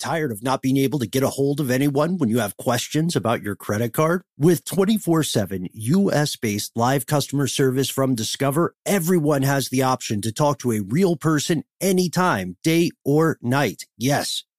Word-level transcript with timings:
Tired 0.00 0.32
of 0.32 0.42
not 0.42 0.62
being 0.62 0.78
able 0.78 0.98
to 0.98 1.06
get 1.06 1.22
a 1.22 1.28
hold 1.28 1.60
of 1.60 1.70
anyone 1.70 2.16
when 2.16 2.30
you 2.30 2.38
have 2.38 2.56
questions 2.56 3.14
about 3.14 3.42
your 3.42 3.54
credit 3.54 3.92
card? 3.92 4.22
With 4.38 4.64
24 4.64 5.22
7 5.24 5.68
US 5.74 6.36
based 6.36 6.72
live 6.74 7.04
customer 7.04 7.46
service 7.46 7.90
from 7.90 8.14
Discover, 8.14 8.74
everyone 8.86 9.42
has 9.42 9.68
the 9.68 9.82
option 9.82 10.22
to 10.22 10.32
talk 10.32 10.58
to 10.60 10.72
a 10.72 10.80
real 10.80 11.16
person 11.16 11.64
anytime, 11.82 12.56
day 12.64 12.90
or 13.04 13.36
night. 13.42 13.84
Yes, 13.98 14.44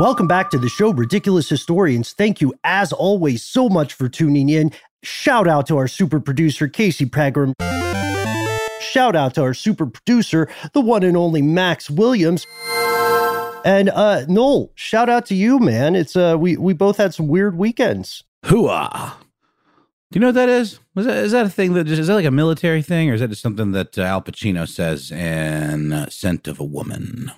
Welcome 0.00 0.26
back 0.26 0.48
to 0.52 0.58
the 0.58 0.70
show, 0.70 0.94
Ridiculous 0.94 1.50
Historians. 1.50 2.14
Thank 2.14 2.40
you, 2.40 2.54
as 2.64 2.90
always, 2.90 3.44
so 3.44 3.68
much 3.68 3.92
for 3.92 4.08
tuning 4.08 4.48
in. 4.48 4.72
Shout 5.02 5.46
out 5.46 5.66
to 5.66 5.76
our 5.76 5.86
super 5.86 6.18
producer, 6.20 6.68
Casey 6.68 7.04
Pegram. 7.04 7.52
Shout 8.80 9.14
out 9.14 9.34
to 9.34 9.42
our 9.42 9.52
super 9.52 9.84
producer, 9.84 10.48
the 10.72 10.80
one 10.80 11.02
and 11.02 11.18
only 11.18 11.42
Max 11.42 11.90
Williams. 11.90 12.46
And 13.62 13.90
uh 13.90 14.24
Noel, 14.26 14.72
shout 14.74 15.10
out 15.10 15.26
to 15.26 15.34
you, 15.34 15.58
man. 15.58 15.94
It's 15.94 16.16
uh 16.16 16.34
we 16.38 16.56
we 16.56 16.72
both 16.72 16.96
had 16.96 17.12
some 17.12 17.28
weird 17.28 17.58
weekends. 17.58 18.24
Hooah! 18.46 19.16
Do 20.10 20.16
you 20.16 20.20
know 20.20 20.28
what 20.28 20.34
that 20.36 20.48
is? 20.48 20.80
Is 20.96 21.04
that, 21.04 21.16
is 21.18 21.32
that 21.32 21.44
a 21.44 21.50
thing 21.50 21.74
that 21.74 21.84
just, 21.84 22.00
is 22.00 22.06
that 22.06 22.14
like 22.14 22.24
a 22.24 22.30
military 22.30 22.80
thing, 22.80 23.10
or 23.10 23.12
is 23.12 23.20
that 23.20 23.28
just 23.28 23.42
something 23.42 23.72
that 23.72 23.98
uh, 23.98 24.02
Al 24.02 24.22
Pacino 24.22 24.66
says 24.66 25.10
in 25.12 25.92
uh, 25.92 26.08
"Scent 26.08 26.48
of 26.48 26.58
a 26.58 26.64
Woman"? 26.64 27.30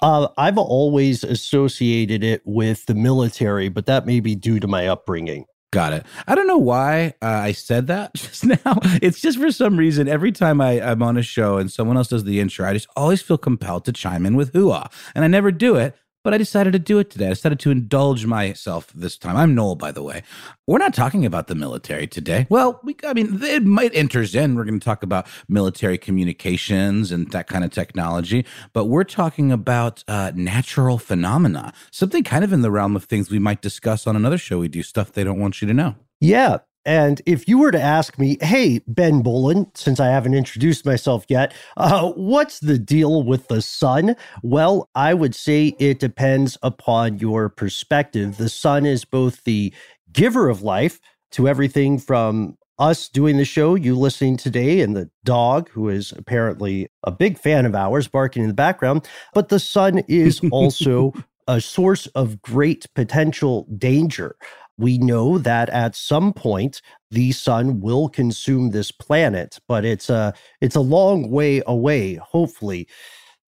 Uh, 0.00 0.28
I've 0.36 0.58
always 0.58 1.24
associated 1.24 2.22
it 2.22 2.42
with 2.44 2.86
the 2.86 2.94
military, 2.94 3.68
but 3.68 3.86
that 3.86 4.06
may 4.06 4.20
be 4.20 4.34
due 4.34 4.60
to 4.60 4.68
my 4.68 4.86
upbringing. 4.86 5.44
Got 5.70 5.92
it. 5.92 6.06
I 6.26 6.34
don't 6.34 6.46
know 6.46 6.56
why 6.58 7.14
uh, 7.20 7.26
I 7.26 7.52
said 7.52 7.88
that 7.88 8.14
just 8.16 8.44
now. 8.44 8.78
It's 9.02 9.20
just 9.20 9.38
for 9.38 9.50
some 9.50 9.76
reason, 9.76 10.08
every 10.08 10.32
time 10.32 10.60
I, 10.60 10.80
I'm 10.80 11.02
on 11.02 11.18
a 11.18 11.22
show 11.22 11.58
and 11.58 11.70
someone 11.70 11.96
else 11.96 12.08
does 12.08 12.24
the 12.24 12.40
intro, 12.40 12.66
I 12.66 12.72
just 12.72 12.88
always 12.96 13.20
feel 13.20 13.38
compelled 13.38 13.84
to 13.84 13.92
chime 13.92 14.24
in 14.24 14.34
with 14.34 14.52
hooah. 14.52 14.90
And 15.14 15.24
I 15.24 15.28
never 15.28 15.52
do 15.52 15.76
it, 15.76 15.94
but 16.28 16.34
I 16.34 16.36
decided 16.36 16.74
to 16.74 16.78
do 16.78 16.98
it 16.98 17.08
today. 17.08 17.24
I 17.24 17.30
decided 17.30 17.58
to 17.60 17.70
indulge 17.70 18.26
myself 18.26 18.92
this 18.92 19.16
time. 19.16 19.34
I'm 19.34 19.54
Noel, 19.54 19.76
by 19.76 19.92
the 19.92 20.02
way. 20.02 20.22
We're 20.66 20.76
not 20.76 20.92
talking 20.92 21.24
about 21.24 21.46
the 21.46 21.54
military 21.54 22.06
today. 22.06 22.46
Well, 22.50 22.80
we, 22.84 22.96
I 23.02 23.14
mean, 23.14 23.42
it 23.42 23.64
might 23.64 23.94
enters 23.94 24.34
in. 24.34 24.54
We're 24.54 24.64
going 24.64 24.78
to 24.78 24.84
talk 24.84 25.02
about 25.02 25.26
military 25.48 25.96
communications 25.96 27.12
and 27.12 27.32
that 27.32 27.46
kind 27.46 27.64
of 27.64 27.70
technology, 27.70 28.44
but 28.74 28.88
we're 28.88 29.04
talking 29.04 29.50
about 29.50 30.04
uh, 30.06 30.32
natural 30.34 30.98
phenomena, 30.98 31.72
something 31.90 32.24
kind 32.24 32.44
of 32.44 32.52
in 32.52 32.60
the 32.60 32.70
realm 32.70 32.94
of 32.94 33.04
things 33.04 33.30
we 33.30 33.38
might 33.38 33.62
discuss 33.62 34.06
on 34.06 34.14
another 34.14 34.36
show 34.36 34.58
we 34.58 34.68
do, 34.68 34.82
stuff 34.82 35.10
they 35.12 35.24
don't 35.24 35.40
want 35.40 35.62
you 35.62 35.68
to 35.68 35.72
know. 35.72 35.94
Yeah. 36.20 36.58
And 36.88 37.20
if 37.26 37.46
you 37.46 37.58
were 37.58 37.70
to 37.70 37.78
ask 37.78 38.18
me, 38.18 38.38
hey, 38.40 38.80
Ben 38.88 39.20
Bowlin, 39.20 39.70
since 39.74 40.00
I 40.00 40.06
haven't 40.06 40.32
introduced 40.32 40.86
myself 40.86 41.26
yet, 41.28 41.52
uh, 41.76 42.12
what's 42.12 42.60
the 42.60 42.78
deal 42.78 43.22
with 43.22 43.48
the 43.48 43.60
sun? 43.60 44.16
Well, 44.42 44.88
I 44.94 45.12
would 45.12 45.34
say 45.34 45.74
it 45.78 45.98
depends 45.98 46.56
upon 46.62 47.18
your 47.18 47.50
perspective. 47.50 48.38
The 48.38 48.48
sun 48.48 48.86
is 48.86 49.04
both 49.04 49.44
the 49.44 49.70
giver 50.10 50.48
of 50.48 50.62
life 50.62 50.98
to 51.32 51.46
everything 51.46 51.98
from 51.98 52.56
us 52.78 53.10
doing 53.10 53.36
the 53.36 53.44
show, 53.44 53.74
you 53.74 53.94
listening 53.94 54.38
today, 54.38 54.80
and 54.80 54.96
the 54.96 55.10
dog, 55.24 55.68
who 55.68 55.90
is 55.90 56.12
apparently 56.12 56.88
a 57.04 57.10
big 57.10 57.36
fan 57.36 57.66
of 57.66 57.74
ours, 57.74 58.08
barking 58.08 58.40
in 58.44 58.48
the 58.48 58.54
background. 58.54 59.06
But 59.34 59.50
the 59.50 59.60
sun 59.60 59.98
is 60.08 60.40
also 60.50 61.12
a 61.46 61.60
source 61.60 62.06
of 62.08 62.40
great 62.40 62.86
potential 62.94 63.66
danger 63.76 64.36
we 64.78 64.98
know 64.98 65.38
that 65.38 65.68
at 65.70 65.96
some 65.96 66.32
point 66.32 66.80
the 67.10 67.32
sun 67.32 67.80
will 67.80 68.08
consume 68.08 68.70
this 68.70 68.90
planet 68.90 69.58
but 69.68 69.84
it's 69.84 70.08
a 70.08 70.32
it's 70.60 70.76
a 70.76 70.80
long 70.80 71.30
way 71.30 71.62
away 71.66 72.14
hopefully. 72.14 72.88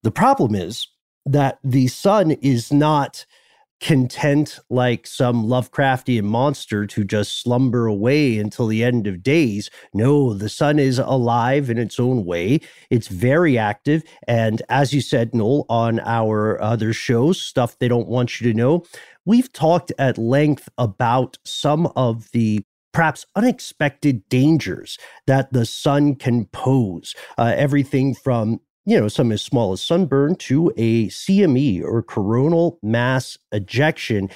The 0.02 0.10
problem 0.10 0.54
is 0.54 0.88
that 1.26 1.58
the 1.62 1.88
sun 1.88 2.32
is 2.32 2.72
not 2.72 3.24
content 3.80 4.58
like 4.68 5.06
some 5.06 5.46
Lovecraftian 5.46 6.24
monster 6.24 6.86
to 6.86 7.04
just 7.04 7.40
slumber 7.40 7.86
away 7.86 8.38
until 8.38 8.66
the 8.66 8.84
end 8.84 9.06
of 9.06 9.22
days. 9.22 9.70
No, 9.94 10.34
the 10.34 10.48
sun 10.48 10.78
is 10.78 10.98
alive 10.98 11.70
in 11.70 11.78
its 11.78 11.98
own 11.98 12.24
way. 12.24 12.60
It's 12.90 13.08
very 13.08 13.56
active. 13.56 14.02
And 14.28 14.62
as 14.68 14.92
you 14.92 15.00
said, 15.00 15.34
Noel, 15.34 15.64
on 15.68 16.00
our 16.00 16.60
other 16.60 16.92
shows, 16.92 17.40
stuff 17.40 17.78
they 17.78 17.88
don't 17.88 18.08
want 18.08 18.40
you 18.40 18.52
to 18.52 18.56
know, 18.56 18.84
we've 19.24 19.52
talked 19.52 19.92
at 19.98 20.18
length 20.18 20.68
about 20.76 21.38
some 21.44 21.86
of 21.96 22.30
the 22.32 22.62
perhaps 22.92 23.24
unexpected 23.36 24.28
dangers 24.28 24.98
that 25.26 25.52
the 25.52 25.64
sun 25.64 26.16
can 26.16 26.44
pose. 26.46 27.14
Uh, 27.38 27.54
everything 27.56 28.14
from 28.14 28.60
you 28.86 29.00
know, 29.00 29.08
some 29.08 29.32
as 29.32 29.42
small 29.42 29.72
as 29.72 29.82
sunburn 29.82 30.36
to 30.36 30.72
a 30.76 31.08
CME 31.08 31.82
or 31.82 32.02
coronal 32.02 32.78
mass 32.82 33.38
ejection. 33.52 34.30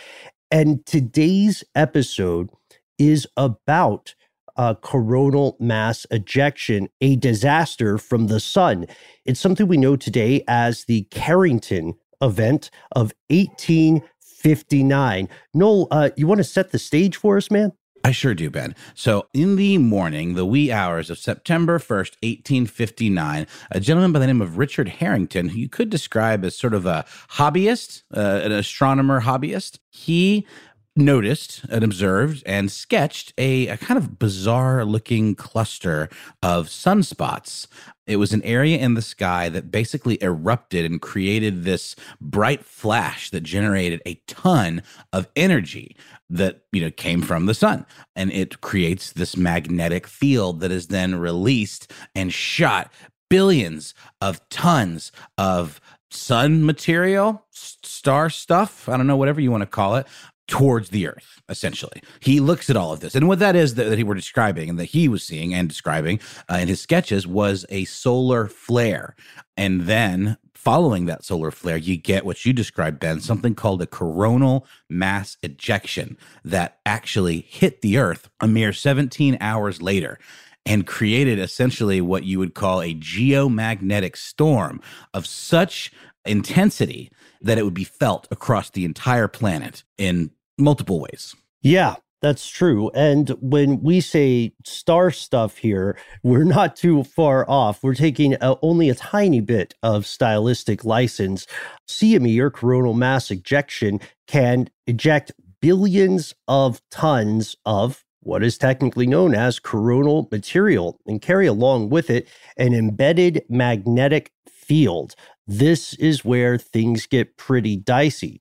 And 0.50 0.84
today's 0.87 1.65
episode 1.75 2.50
is 2.99 3.27
about 3.37 4.15
a 4.56 4.77
coronal 4.77 5.56
mass 5.58 6.06
ejection, 6.11 6.88
a 7.00 7.17
disaster 7.17 7.99
from 7.99 8.29
the 8.29 8.38
sun. 8.38 8.87
It's 9.25 9.41
something 9.41 9.67
we 9.67 9.76
know 9.76 9.96
today 9.96 10.44
as 10.46 10.85
the 10.85 11.02
Carrington 11.11 11.94
event 12.23 12.70
of 12.93 13.12
1859. 13.29 15.29
Noel, 15.55 15.88
uh, 15.91 16.11
you 16.17 16.26
want 16.26 16.38
to 16.38 16.44
set 16.44 16.70
the 16.70 16.79
stage 16.79 17.17
for 17.17 17.37
us, 17.37 17.50
man? 17.50 17.73
I 18.05 18.12
sure 18.12 18.35
do, 18.35 18.51
Ben. 18.51 18.75
So, 18.95 19.29
in 19.33 19.56
the 19.56 19.79
morning, 19.79 20.35
the 20.35 20.45
wee 20.45 20.71
hours 20.71 21.09
of 21.09 21.19
September 21.19 21.79
1st, 21.79 22.17
1859, 22.21 23.47
a 23.71 23.81
gentleman 23.81 24.12
by 24.12 24.19
the 24.19 24.27
name 24.27 24.43
of 24.43 24.59
Richard 24.59 24.91
Carrington, 24.91 25.49
who 25.49 25.59
you 25.59 25.71
could 25.71 25.89
describe 25.89 26.45
as 26.45 26.55
sort 26.55 26.75
of 26.75 26.85
a 26.85 27.06
hobbyist, 27.31 28.03
uh, 28.15 28.43
an 28.45 28.53
astronomer 28.53 29.23
hobbyist, 29.23 29.79
he 29.89 30.47
noticed 30.96 31.64
and 31.70 31.82
observed 31.82 32.43
and 32.46 32.70
sketched 32.70 33.32
a, 33.37 33.69
a 33.69 33.76
kind 33.76 33.99
of 33.99 34.19
bizarre 34.19 34.85
looking 34.85 35.35
cluster 35.35 36.08
of 36.43 36.69
sunspots. 36.69 37.67
It 38.06 38.17
was 38.17 38.32
an 38.32 38.43
area 38.43 38.79
in 38.79 38.94
the 38.94 39.02
sky 39.02 39.49
that 39.49 39.70
basically 39.70 40.23
erupted 40.23 40.85
and 40.85 41.00
created 41.00 41.64
this 41.64 41.96
bright 42.20 42.64
flash 42.64 43.31
that 43.31 43.43
generated 43.43 44.02
a 44.06 44.14
ton 44.26 44.82
of 45.12 45.29
energy 45.35 45.96
that 46.31 46.62
you 46.73 46.81
know 46.81 46.91
came 46.91 47.23
from 47.23 47.46
the 47.46 47.55
sun 47.55 47.87
and 48.17 48.32
it 48.32 48.61
creates 48.61 49.12
this 49.12 49.37
magnetic 49.37 50.06
field 50.06 50.61
that 50.61 50.70
is 50.70 50.88
then 50.88 51.14
released 51.17 51.91
and 52.14 52.32
shot 52.32 52.93
billions 53.29 53.94
of 54.20 54.46
tons 54.49 55.11
of 55.38 55.81
sun 56.11 56.64
material, 56.64 57.44
star 57.50 58.31
stuff, 58.31 58.88
I 58.88 58.96
don't 58.96 59.06
know, 59.06 59.17
whatever 59.17 59.41
you 59.41 59.50
want 59.50 59.62
to 59.62 59.67
call 59.67 59.96
it, 59.96 60.06
towards 60.46 60.91
the 60.91 61.08
earth 61.08 61.41
essentially. 61.49 62.02
He 62.20 62.41
looks 62.41 62.70
at 62.70 62.76
all 62.76 62.93
of 62.93 63.00
this. 63.00 63.14
And 63.14 63.29
what 63.29 63.38
that 63.38 63.56
is 63.56 63.75
that, 63.75 63.88
that 63.88 63.99
he 63.99 64.05
were 64.05 64.14
describing 64.14 64.69
and 64.69 64.79
that 64.79 64.87
he 64.87 65.08
was 65.08 65.25
seeing 65.25 65.55
and 65.55 65.69
describing 65.69 66.20
uh, 66.50 66.56
in 66.56 66.69
his 66.69 66.81
sketches 66.81 67.26
was 67.26 67.64
a 67.69 67.85
solar 67.85 68.46
flare. 68.49 69.14
And 69.56 69.82
then 69.82 70.37
following 70.55 71.05
that 71.05 71.23
solar 71.23 71.50
flare 71.50 71.76
you 71.76 71.94
get 71.94 72.25
what 72.25 72.46
you 72.46 72.52
described 72.52 72.99
ben 72.99 73.20
something 73.20 73.55
called 73.55 73.82
a 73.82 73.87
coronal 73.87 74.67
mass 74.88 75.37
ejection 75.43 76.17
that 76.43 76.79
actually 76.87 77.43
hit 77.43 77.82
the 77.82 77.99
earth 77.99 78.31
a 78.41 78.49
mere 78.49 78.73
17 78.73 79.37
hours 79.43 79.82
later 79.82 80.19
and 80.64 80.87
created 80.87 81.38
essentially 81.38 82.00
what 82.00 82.25
you 82.25 82.38
would 82.38 82.55
call 82.55 82.81
a 82.81 82.94
geomagnetic 82.94 84.17
storm 84.17 84.81
of 85.12 85.26
such 85.26 85.93
intensity 86.25 87.11
that 87.44 87.58
it 87.58 87.64
would 87.64 87.75
be 87.75 87.85
felt 87.85 88.26
across 88.31 88.70
the 88.70 88.85
entire 88.85 89.29
planet 89.29 89.85
in 89.99 90.31
multiple 90.58 91.00
ways. 91.00 91.35
Yeah, 91.62 91.96
that's 92.20 92.49
true. 92.49 92.91
And 92.94 93.29
when 93.41 93.82
we 93.82 94.00
say 94.00 94.55
star 94.64 95.11
stuff 95.11 95.58
here, 95.58 95.96
we're 96.23 96.44
not 96.44 96.75
too 96.75 97.05
far 97.05 97.49
off. 97.49 97.82
We're 97.82 97.94
taking 97.94 98.35
a, 98.41 98.56
only 98.62 98.88
a 98.88 98.94
tiny 98.94 99.41
bit 99.41 99.75
of 99.82 100.06
stylistic 100.06 100.85
license. 100.85 101.46
CME 101.87 102.38
or 102.38 102.50
coronal 102.50 102.94
mass 102.94 103.31
ejection 103.31 104.00
can 104.26 104.70
eject 104.87 105.32
billions 105.61 106.35
of 106.49 106.81
tons 106.91 107.56
of 107.67 108.05
what 108.20 108.43
is 108.43 108.56
technically 108.56 109.06
known 109.06 109.35
as 109.35 109.58
coronal 109.58 110.29
material 110.32 110.99
and 111.06 111.20
carry 111.20 111.46
along 111.46 111.91
with 111.91 112.08
it 112.08 112.26
an 112.56 112.73
embedded 112.73 113.44
magnetic 113.50 114.32
field 114.49 115.14
this 115.46 115.94
is 115.94 116.25
where 116.25 116.58
things 116.58 117.06
get 117.06 117.37
pretty 117.37 117.76
dicey. 117.76 118.41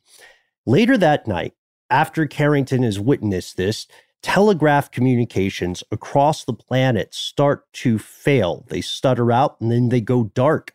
Later 0.65 0.97
that 0.97 1.27
night, 1.27 1.53
after 1.89 2.25
Carrington 2.25 2.83
has 2.83 2.99
witnessed 2.99 3.57
this, 3.57 3.87
telegraph 4.21 4.89
communications 4.89 5.83
across 5.91 6.45
the 6.45 6.53
planet 6.53 7.13
start 7.13 7.71
to 7.73 7.99
fail. 7.99 8.65
They 8.69 8.81
stutter 8.81 9.31
out 9.31 9.59
and 9.59 9.71
then 9.71 9.89
they 9.89 10.01
go 10.01 10.25
dark. 10.33 10.71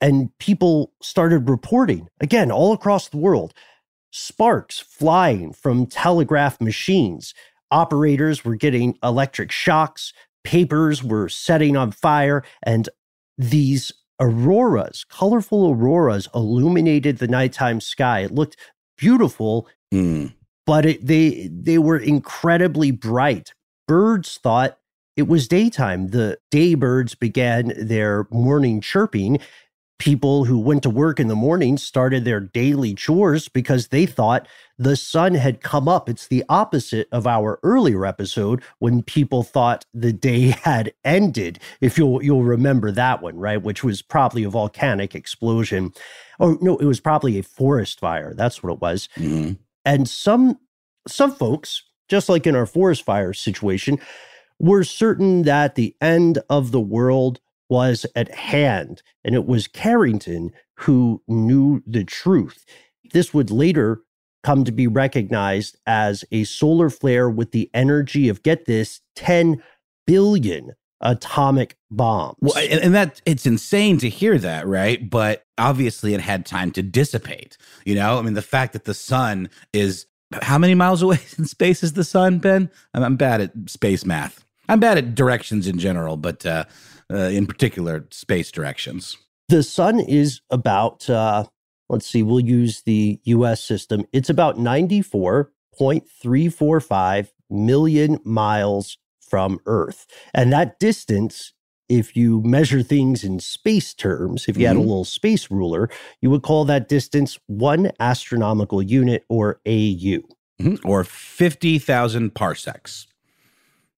And 0.00 0.36
people 0.38 0.92
started 1.00 1.48
reporting, 1.48 2.08
again, 2.20 2.50
all 2.50 2.72
across 2.72 3.08
the 3.08 3.16
world, 3.16 3.54
sparks 4.10 4.78
flying 4.78 5.52
from 5.52 5.86
telegraph 5.86 6.60
machines. 6.60 7.34
Operators 7.70 8.44
were 8.44 8.56
getting 8.56 8.98
electric 9.02 9.50
shocks, 9.50 10.12
papers 10.44 11.02
were 11.02 11.28
setting 11.28 11.76
on 11.76 11.92
fire, 11.92 12.44
and 12.62 12.88
these 13.38 13.92
auroras, 14.20 15.04
colorful 15.04 15.70
auroras 15.70 16.28
illuminated 16.34 17.18
the 17.18 17.28
nighttime 17.28 17.80
sky. 17.80 18.20
It 18.20 18.32
looked 18.32 18.56
beautiful, 18.96 19.68
mm. 19.92 20.32
but 20.66 20.86
it, 20.86 21.06
they 21.06 21.48
they 21.52 21.78
were 21.78 21.98
incredibly 21.98 22.90
bright. 22.90 23.52
Birds 23.88 24.38
thought 24.42 24.78
it 25.16 25.28
was 25.28 25.48
daytime. 25.48 26.08
The 26.08 26.38
day 26.50 26.74
birds 26.74 27.14
began 27.14 27.72
their 27.76 28.26
morning 28.30 28.80
chirping, 28.80 29.38
people 30.02 30.46
who 30.46 30.58
went 30.58 30.82
to 30.82 30.90
work 30.90 31.20
in 31.20 31.28
the 31.28 31.36
morning 31.36 31.78
started 31.78 32.24
their 32.24 32.40
daily 32.40 32.92
chores 32.92 33.48
because 33.48 33.86
they 33.86 34.04
thought 34.04 34.48
the 34.76 34.96
sun 34.96 35.32
had 35.32 35.60
come 35.60 35.86
up. 35.86 36.08
It's 36.08 36.26
the 36.26 36.42
opposite 36.48 37.06
of 37.12 37.24
our 37.24 37.60
earlier 37.62 38.04
episode 38.04 38.64
when 38.80 39.04
people 39.04 39.44
thought 39.44 39.86
the 39.94 40.12
day 40.12 40.48
had 40.64 40.92
ended. 41.04 41.60
If 41.80 41.96
you'll 41.96 42.20
you'll 42.20 42.42
remember 42.42 42.90
that 42.90 43.22
one, 43.22 43.36
right? 43.36 43.62
Which 43.62 43.84
was 43.84 44.02
probably 44.02 44.42
a 44.42 44.50
volcanic 44.50 45.14
explosion. 45.14 45.92
Oh 46.40 46.58
no, 46.60 46.78
it 46.78 46.84
was 46.84 46.98
probably 46.98 47.38
a 47.38 47.44
forest 47.44 48.00
fire. 48.00 48.34
That's 48.34 48.60
what 48.60 48.72
it 48.72 48.80
was. 48.80 49.08
Mm-hmm. 49.16 49.52
And 49.84 50.08
some 50.08 50.58
some 51.06 51.30
folks, 51.30 51.80
just 52.08 52.28
like 52.28 52.44
in 52.48 52.56
our 52.56 52.66
forest 52.66 53.04
fire 53.04 53.32
situation, 53.32 54.00
were 54.58 54.82
certain 54.82 55.42
that 55.42 55.76
the 55.76 55.94
end 56.00 56.40
of 56.50 56.72
the 56.72 56.80
world 56.80 57.38
was 57.72 58.04
at 58.14 58.34
hand. 58.34 59.02
And 59.24 59.34
it 59.34 59.46
was 59.46 59.66
Carrington 59.66 60.52
who 60.80 61.22
knew 61.26 61.82
the 61.86 62.04
truth. 62.04 62.66
This 63.14 63.32
would 63.32 63.50
later 63.50 64.02
come 64.44 64.64
to 64.64 64.72
be 64.72 64.86
recognized 64.86 65.78
as 65.86 66.22
a 66.30 66.44
solar 66.44 66.90
flare 66.90 67.30
with 67.30 67.52
the 67.52 67.70
energy 67.72 68.28
of, 68.28 68.42
get 68.42 68.66
this, 68.66 69.00
10 69.16 69.62
billion 70.06 70.72
atomic 71.00 71.76
bombs. 71.90 72.36
Well, 72.42 72.58
and, 72.58 72.80
and, 72.80 72.94
that 72.94 73.22
it's 73.24 73.46
insane 73.46 73.96
to 73.98 74.10
hear 74.10 74.36
that, 74.36 74.66
right? 74.66 75.08
But 75.08 75.46
obviously 75.56 76.12
it 76.12 76.20
had 76.20 76.44
time 76.44 76.72
to 76.72 76.82
dissipate. 76.82 77.56
You 77.86 77.94
know, 77.94 78.18
I 78.18 78.22
mean, 78.22 78.34
the 78.34 78.42
fact 78.42 78.74
that 78.74 78.84
the 78.84 78.94
sun 78.94 79.48
is 79.72 80.04
how 80.42 80.58
many 80.58 80.74
miles 80.74 81.00
away 81.00 81.20
in 81.38 81.46
space 81.46 81.82
is 81.82 81.94
the 81.94 82.04
sun, 82.04 82.38
Ben? 82.38 82.70
I'm, 82.92 83.02
I'm 83.02 83.16
bad 83.16 83.40
at 83.40 83.52
space 83.66 84.04
math. 84.04 84.44
I'm 84.68 84.78
bad 84.78 84.98
at 84.98 85.14
directions 85.14 85.66
in 85.66 85.78
general, 85.78 86.18
but 86.18 86.44
uh, 86.44 86.64
uh, 87.12 87.28
in 87.28 87.46
particular, 87.46 88.06
space 88.10 88.50
directions. 88.50 89.18
The 89.48 89.62
sun 89.62 90.00
is 90.00 90.40
about, 90.50 91.08
uh, 91.10 91.44
let's 91.88 92.06
see, 92.06 92.22
we'll 92.22 92.40
use 92.40 92.82
the 92.82 93.20
US 93.24 93.62
system. 93.62 94.04
It's 94.12 94.30
about 94.30 94.56
94.345 94.56 97.28
million 97.50 98.18
miles 98.24 98.98
from 99.20 99.58
Earth. 99.66 100.06
And 100.34 100.52
that 100.52 100.78
distance, 100.78 101.52
if 101.88 102.16
you 102.16 102.40
measure 102.42 102.82
things 102.82 103.24
in 103.24 103.40
space 103.40 103.92
terms, 103.94 104.46
if 104.48 104.56
you 104.56 104.66
mm-hmm. 104.66 104.76
had 104.76 104.76
a 104.76 104.86
little 104.86 105.04
space 105.04 105.50
ruler, 105.50 105.90
you 106.20 106.30
would 106.30 106.42
call 106.42 106.64
that 106.66 106.88
distance 106.88 107.40
one 107.46 107.90
astronomical 108.00 108.82
unit 108.82 109.24
or 109.28 109.60
AU. 109.66 110.20
Mm-hmm. 110.60 110.88
Or 110.88 111.02
50,000 111.02 112.34
parsecs. 112.34 113.06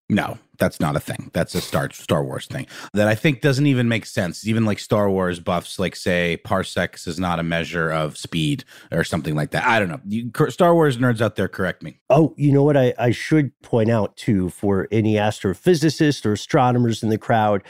No, 0.09 0.39
that's 0.57 0.79
not 0.79 0.95
a 0.95 0.99
thing. 0.99 1.29
That's 1.33 1.55
a 1.55 1.61
Star 1.61 1.89
Star 1.91 2.23
Wars 2.23 2.45
thing 2.47 2.67
that 2.93 3.07
I 3.07 3.15
think 3.15 3.41
doesn't 3.41 3.65
even 3.65 3.87
make 3.87 4.05
sense. 4.05 4.45
Even 4.47 4.65
like 4.65 4.79
Star 4.79 5.09
Wars 5.09 5.39
buffs, 5.39 5.79
like 5.79 5.95
say 5.95 6.37
parsecs 6.37 7.07
is 7.07 7.19
not 7.19 7.39
a 7.39 7.43
measure 7.43 7.89
of 7.89 8.17
speed 8.17 8.63
or 8.91 9.03
something 9.03 9.35
like 9.35 9.51
that. 9.51 9.65
I 9.65 9.79
don't 9.79 9.89
know. 9.89 10.01
You, 10.05 10.31
Star 10.49 10.73
Wars 10.73 10.97
nerds 10.97 11.21
out 11.21 11.35
there, 11.35 11.47
correct 11.47 11.83
me. 11.83 11.99
Oh, 12.09 12.33
you 12.37 12.51
know 12.51 12.63
what? 12.63 12.77
I, 12.77 12.93
I 12.97 13.11
should 13.11 13.59
point 13.61 13.89
out 13.89 14.15
too 14.17 14.49
for 14.49 14.87
any 14.91 15.15
astrophysicists 15.15 16.25
or 16.25 16.33
astronomers 16.33 17.03
in 17.03 17.09
the 17.09 17.17
crowd, 17.17 17.63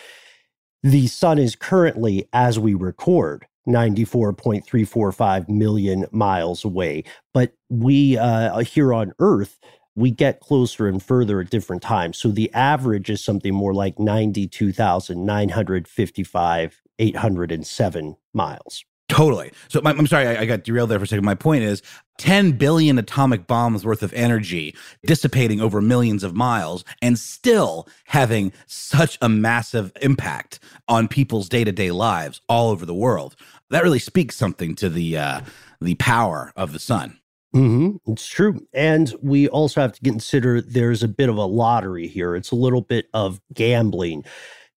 the 0.84 1.08
sun 1.08 1.40
is 1.40 1.56
currently, 1.56 2.28
as 2.32 2.60
we 2.60 2.76
record, 2.76 3.48
94.345 3.68 5.50
million 5.50 6.06
miles 6.12 6.64
away. 6.64 7.04
But 7.34 7.54
we 7.70 8.18
uh, 8.18 8.60
here 8.60 8.94
on 8.94 9.14
Earth 9.20 9.60
we 9.96 10.12
get 10.12 10.42
closer 10.42 10.88
and 10.88 11.02
further 11.02 11.40
at 11.40 11.50
different 11.50 11.82
times. 11.82 12.18
So 12.18 12.28
the 12.30 12.54
average 12.54 13.10
is 13.10 13.24
something 13.24 13.54
more 13.54 13.74
like 13.74 13.98
92,955, 13.98 16.82
807 17.00 18.18
miles. 18.34 18.84
Totally. 19.08 19.52
So 19.68 19.82
my, 19.82 19.92
I'm 19.92 20.08
sorry, 20.08 20.28
I, 20.28 20.42
I, 20.42 20.46
got 20.46 20.64
derailed 20.64 20.90
there 20.90 20.98
for 20.98 21.06
a 21.06 21.08
second. 21.08 21.26
My 21.26 21.36
point 21.36 21.64
is 21.64 21.84
10 22.18 22.54
billion 22.54 22.98
atomic 22.98 23.46
bombs 23.46 23.86
worth 23.86 24.02
of 24.02 24.12
energy 24.14 24.76
dissipating 25.06 25.62
over 25.62 25.80
millions 25.80 26.24
of 26.24 26.36
miles 26.36 26.84
and 27.04 27.20
still 27.20 27.88
having 28.06 28.52
such 28.66 29.20
a 29.22 29.30
massive 29.30 29.92
impact 30.02 30.60
on 30.88 31.08
people's 31.08 31.50
day 31.50 31.64
to 31.64 31.72
day 31.72 31.92
lives 31.92 32.42
all 32.50 32.72
over 32.72 32.84
the 32.84 32.96
world. 32.96 33.36
That 33.70 33.84
really 33.84 34.00
speaks 34.00 34.36
something 34.36 34.74
to 34.76 34.90
the, 34.90 35.18
uh, 35.18 35.42
the 35.80 35.96
power 35.96 36.52
of 36.56 36.74
the 36.74 36.80
sun. 36.80 37.20
Mm-hmm. 37.56 38.12
It's 38.12 38.28
true. 38.28 38.68
And 38.74 39.14
we 39.22 39.48
also 39.48 39.80
have 39.82 39.94
to 39.94 40.02
consider 40.02 40.62
there's 40.62 41.04
a 41.04 41.08
bit 41.08 41.30
of 41.30 41.38
a 41.38 41.46
lottery 41.46 42.08
here. 42.08 42.36
It's 42.36 42.52
a 42.52 42.56
little 42.56 42.82
bit 42.82 43.08
of 43.14 43.40
gambling 43.54 44.26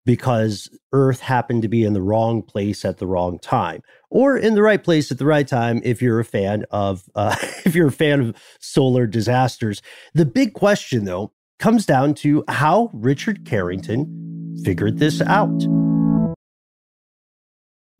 because 0.06 0.70
Earth 0.92 1.20
happened 1.20 1.62
to 1.62 1.68
be 1.68 1.84
in 1.84 1.92
the 1.92 2.00
wrong 2.00 2.40
place 2.40 2.84
at 2.84 2.98
the 2.98 3.06
wrong 3.06 3.38
time, 3.40 3.82
or 4.10 4.38
in 4.38 4.54
the 4.54 4.62
right 4.62 4.82
place 4.82 5.10
at 5.10 5.18
the 5.18 5.26
right 5.26 5.46
time 5.46 5.82
if 5.84 6.00
you're 6.00 6.20
a 6.20 6.24
fan 6.24 6.64
of 6.70 7.02
uh, 7.14 7.36
if 7.66 7.74
you're 7.74 7.88
a 7.88 7.92
fan 7.92 8.20
of 8.20 8.36
solar 8.60 9.06
disasters. 9.06 9.82
The 10.14 10.24
big 10.24 10.54
question, 10.54 11.04
though, 11.04 11.32
comes 11.58 11.84
down 11.84 12.14
to 12.14 12.44
how 12.48 12.90
Richard 12.94 13.44
Carrington 13.44 14.54
figured 14.64 14.98
this 14.98 15.20
out. 15.20 15.87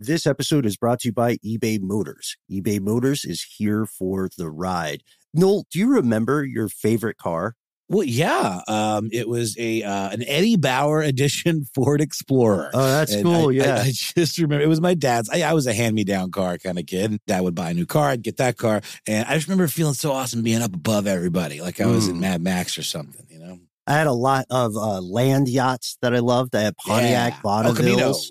This 0.01 0.27
episode 0.27 0.65
is 0.65 0.77
brought 0.77 1.01
to 1.01 1.09
you 1.09 1.13
by 1.13 1.37
eBay 1.39 1.81
Motors. 1.81 2.37
eBay 2.51 2.81
Motors 2.81 3.25
is 3.25 3.43
here 3.57 3.85
for 3.85 4.29
the 4.39 4.49
ride. 4.49 5.03
Noel, 5.35 5.67
do 5.73 5.79
you 5.81 5.89
remember 5.93 6.45
your 6.45 6.69
favorite 6.69 7.17
car? 7.17 7.55
Well, 7.89 8.05
yeah, 8.05 8.61
um, 8.69 9.09
it 9.13 9.29
was 9.29 9.57
a 9.59 9.83
uh, 9.83 10.11
an 10.11 10.23
Eddie 10.25 10.57
Bauer 10.57 11.01
edition 11.03 11.65
Ford 11.75 12.01
Explorer. 12.01 12.71
Oh, 12.75 12.87
that's 12.87 13.13
And 13.15 13.25
cool. 13.25 13.49
I, 13.49 13.53
yeah. 13.53 13.75
I, 13.77 13.81
I 13.87 13.91
just 13.91 14.39
remember 14.39 14.63
it 14.63 14.69
was 14.69 14.81
my 14.81 14.95
dad's. 14.95 15.31
I, 15.31 15.41
I 15.41 15.53
was 15.55 15.67
a 15.67 15.73
hand 15.73 15.97
me 15.97 16.05
down 16.05 16.31
car 16.31 16.59
kind 16.59 16.79
of 16.79 16.87
kid. 16.87 17.19
Dad 17.27 17.41
would 17.41 17.55
buy 17.57 17.71
a 17.71 17.75
new 17.75 17.87
car, 17.87 18.11
I'd 18.11 18.23
get 18.23 18.37
that 18.37 18.57
car, 18.57 18.83
and 19.07 19.27
I 19.27 19.35
just 19.35 19.49
remember 19.49 19.67
feeling 19.69 19.95
so 19.95 20.13
awesome 20.13 20.43
being 20.43 20.63
up 20.63 20.75
above 20.75 21.07
everybody, 21.09 21.61
like 21.61 21.81
I 21.81 21.87
was 21.87 22.07
in 22.09 22.17
Mm. 22.17 22.21
Mad 22.21 22.43
Max 22.43 22.79
or 22.79 22.83
something. 22.85 23.27
You 23.31 23.39
know, 23.41 23.59
I 23.87 23.95
had 23.95 24.07
a 24.07 24.13
lot 24.13 24.45
of 24.51 24.77
uh, 24.77 25.01
land 25.01 25.49
yachts 25.49 25.97
that 26.03 26.15
I 26.15 26.19
loved. 26.21 26.55
I 26.55 26.61
had 26.61 26.77
Pontiac 26.77 27.33
Yeah. 27.45 27.73
Camino, 27.73 28.13
Bonnevilles. 28.13 28.31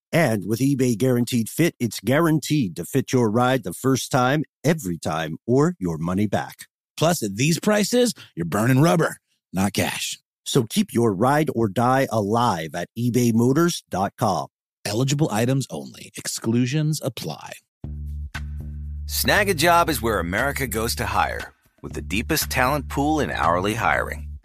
And 0.11 0.45
with 0.45 0.59
eBay 0.59 0.97
Guaranteed 0.97 1.49
Fit, 1.49 1.75
it's 1.79 1.99
guaranteed 1.99 2.75
to 2.75 2.85
fit 2.85 3.13
your 3.13 3.31
ride 3.31 3.63
the 3.63 3.73
first 3.73 4.11
time, 4.11 4.43
every 4.63 4.97
time, 4.97 5.37
or 5.47 5.75
your 5.79 5.97
money 5.97 6.27
back. 6.27 6.67
Plus, 6.97 7.23
at 7.23 7.35
these 7.35 7.59
prices, 7.59 8.13
you're 8.35 8.45
burning 8.45 8.81
rubber, 8.81 9.17
not 9.53 9.73
cash. 9.73 10.19
So 10.45 10.63
keep 10.63 10.93
your 10.93 11.13
ride 11.13 11.49
or 11.55 11.69
die 11.69 12.07
alive 12.11 12.75
at 12.75 12.89
ebaymotors.com. 12.97 14.47
Eligible 14.83 15.29
items 15.31 15.67
only. 15.69 16.11
Exclusions 16.17 16.99
apply. 17.01 17.53
Snag 19.05 19.49
a 19.49 19.53
job 19.53 19.89
is 19.89 20.01
where 20.01 20.19
America 20.19 20.67
goes 20.67 20.95
to 20.95 21.05
hire, 21.05 21.53
with 21.81 21.93
the 21.93 22.01
deepest 22.01 22.49
talent 22.49 22.89
pool 22.89 23.19
in 23.19 23.29
hourly 23.29 23.75
hiring. 23.75 24.30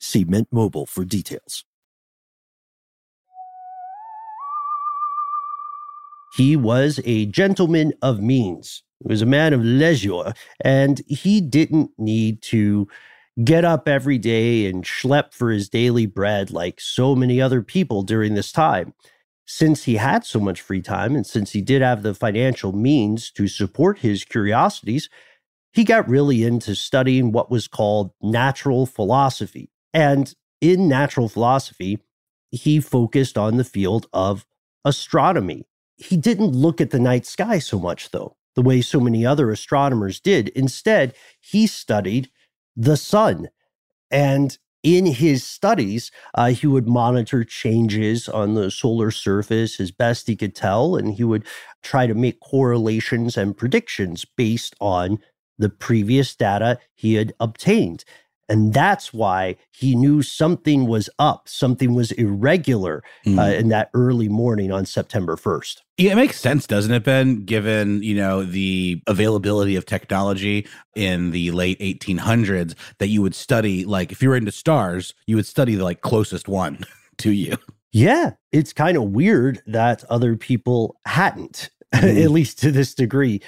See 0.00 0.24
Mint 0.24 0.48
Mobile 0.50 0.86
for 0.86 1.04
details. 1.04 1.64
He 6.36 6.56
was 6.56 7.00
a 7.04 7.26
gentleman 7.26 7.92
of 8.00 8.20
means. 8.20 8.82
He 9.00 9.08
was 9.08 9.20
a 9.20 9.26
man 9.26 9.52
of 9.52 9.62
leisure, 9.62 10.32
and 10.64 11.02
he 11.06 11.40
didn't 11.40 11.90
need 11.98 12.40
to 12.42 12.88
get 13.44 13.64
up 13.64 13.88
every 13.88 14.18
day 14.18 14.66
and 14.66 14.84
schlep 14.84 15.34
for 15.34 15.50
his 15.50 15.68
daily 15.68 16.06
bread 16.06 16.50
like 16.50 16.80
so 16.80 17.14
many 17.14 17.40
other 17.40 17.62
people 17.62 18.02
during 18.02 18.34
this 18.34 18.52
time. 18.52 18.94
Since 19.46 19.84
he 19.84 19.96
had 19.96 20.24
so 20.24 20.38
much 20.38 20.60
free 20.60 20.82
time, 20.82 21.16
and 21.16 21.26
since 21.26 21.50
he 21.50 21.60
did 21.60 21.82
have 21.82 22.02
the 22.02 22.14
financial 22.14 22.72
means 22.72 23.30
to 23.32 23.48
support 23.48 23.98
his 23.98 24.24
curiosities, 24.24 25.10
he 25.72 25.84
got 25.84 26.08
really 26.08 26.44
into 26.44 26.74
studying 26.74 27.32
what 27.32 27.50
was 27.50 27.66
called 27.68 28.12
natural 28.22 28.86
philosophy. 28.86 29.70
And 29.92 30.32
in 30.60 30.88
natural 30.88 31.28
philosophy, 31.28 31.98
he 32.50 32.80
focused 32.80 33.38
on 33.38 33.56
the 33.56 33.64
field 33.64 34.06
of 34.12 34.46
astronomy. 34.84 35.66
He 35.96 36.16
didn't 36.16 36.52
look 36.52 36.80
at 36.80 36.90
the 36.90 36.98
night 36.98 37.26
sky 37.26 37.58
so 37.58 37.78
much, 37.78 38.10
though, 38.10 38.36
the 38.54 38.62
way 38.62 38.80
so 38.80 39.00
many 39.00 39.24
other 39.24 39.50
astronomers 39.50 40.20
did. 40.20 40.48
Instead, 40.50 41.14
he 41.40 41.66
studied 41.66 42.30
the 42.76 42.96
sun. 42.96 43.48
And 44.10 44.56
in 44.82 45.06
his 45.06 45.44
studies, 45.44 46.10
uh, 46.34 46.48
he 46.48 46.66
would 46.66 46.88
monitor 46.88 47.44
changes 47.44 48.28
on 48.28 48.54
the 48.54 48.70
solar 48.70 49.10
surface 49.10 49.78
as 49.78 49.90
best 49.90 50.26
he 50.26 50.36
could 50.36 50.54
tell, 50.54 50.96
and 50.96 51.14
he 51.14 51.24
would 51.24 51.46
try 51.82 52.06
to 52.06 52.14
make 52.14 52.40
correlations 52.40 53.36
and 53.36 53.56
predictions 53.56 54.24
based 54.24 54.74
on 54.80 55.18
the 55.58 55.68
previous 55.68 56.34
data 56.34 56.78
he 56.94 57.14
had 57.14 57.34
obtained. 57.38 58.04
And 58.50 58.74
that's 58.74 59.14
why 59.14 59.56
he 59.70 59.94
knew 59.94 60.22
something 60.22 60.88
was 60.88 61.08
up, 61.20 61.48
something 61.48 61.94
was 61.94 62.10
irregular 62.12 63.04
mm. 63.24 63.38
uh, 63.38 63.56
in 63.56 63.68
that 63.68 63.90
early 63.94 64.28
morning 64.28 64.72
on 64.72 64.84
September 64.84 65.36
1st. 65.36 65.82
Yeah, 65.98 66.12
it 66.12 66.16
makes 66.16 66.40
sense, 66.40 66.66
doesn't 66.66 66.92
it, 66.92 67.04
Ben? 67.04 67.44
Given 67.44 68.02
you 68.02 68.16
know 68.16 68.42
the 68.42 69.02
availability 69.06 69.76
of 69.76 69.86
technology 69.86 70.66
in 70.96 71.30
the 71.30 71.52
late 71.52 71.78
1800s, 71.78 72.74
that 72.98 73.08
you 73.08 73.22
would 73.22 73.36
study 73.36 73.84
like 73.84 74.10
if 74.10 74.20
you 74.20 74.30
were 74.30 74.36
into 74.36 74.50
stars, 74.50 75.14
you 75.26 75.36
would 75.36 75.46
study 75.46 75.76
the 75.76 75.84
like 75.84 76.00
closest 76.00 76.48
one 76.48 76.84
to 77.18 77.30
you. 77.30 77.56
Yeah, 77.92 78.32
it's 78.50 78.72
kind 78.72 78.96
of 78.96 79.04
weird 79.04 79.62
that 79.66 80.02
other 80.10 80.36
people 80.36 80.96
hadn't, 81.06 81.70
mm. 81.94 82.24
at 82.24 82.30
least 82.32 82.58
to 82.60 82.72
this 82.72 82.94
degree. 82.94 83.40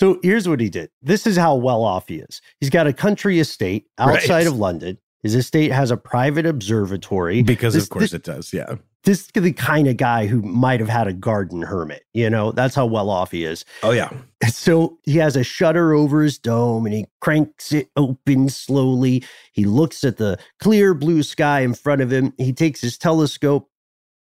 So 0.00 0.18
here's 0.22 0.48
what 0.48 0.60
he 0.60 0.70
did. 0.70 0.88
This 1.02 1.26
is 1.26 1.36
how 1.36 1.56
well 1.56 1.84
off 1.84 2.08
he 2.08 2.20
is. 2.20 2.40
He's 2.58 2.70
got 2.70 2.86
a 2.86 2.92
country 2.94 3.38
estate 3.38 3.84
outside 3.98 4.30
right. 4.30 4.46
of 4.46 4.56
London. 4.56 4.96
His 5.22 5.34
estate 5.34 5.72
has 5.72 5.90
a 5.90 5.96
private 5.98 6.46
observatory. 6.46 7.42
Because 7.42 7.74
this, 7.74 7.82
of 7.82 7.90
course 7.90 8.04
this, 8.04 8.14
it 8.14 8.22
does, 8.22 8.50
yeah. 8.54 8.76
This 9.04 9.20
is 9.20 9.42
the 9.42 9.52
kind 9.52 9.88
of 9.88 9.98
guy 9.98 10.26
who 10.26 10.40
might 10.40 10.80
have 10.80 10.88
had 10.88 11.06
a 11.06 11.12
garden 11.12 11.60
hermit, 11.60 12.04
you 12.14 12.30
know? 12.30 12.50
That's 12.50 12.74
how 12.74 12.86
well 12.86 13.10
off 13.10 13.30
he 13.30 13.44
is. 13.44 13.66
Oh 13.82 13.90
yeah. 13.90 14.10
So 14.48 14.98
he 15.02 15.18
has 15.18 15.36
a 15.36 15.44
shutter 15.44 15.92
over 15.92 16.22
his 16.22 16.38
dome 16.38 16.86
and 16.86 16.94
he 16.94 17.04
cranks 17.20 17.70
it 17.70 17.90
open 17.94 18.48
slowly. 18.48 19.22
He 19.52 19.66
looks 19.66 20.02
at 20.02 20.16
the 20.16 20.38
clear 20.60 20.94
blue 20.94 21.22
sky 21.22 21.60
in 21.60 21.74
front 21.74 22.00
of 22.00 22.10
him. 22.10 22.32
He 22.38 22.54
takes 22.54 22.80
his 22.80 22.96
telescope 22.96 23.69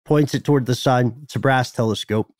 points 0.05 0.33
it 0.33 0.43
toward 0.43 0.65
the 0.65 0.75
sun. 0.75 1.21
It's 1.23 1.35
a 1.35 1.39
brass 1.39 1.71
telescope. 1.71 2.33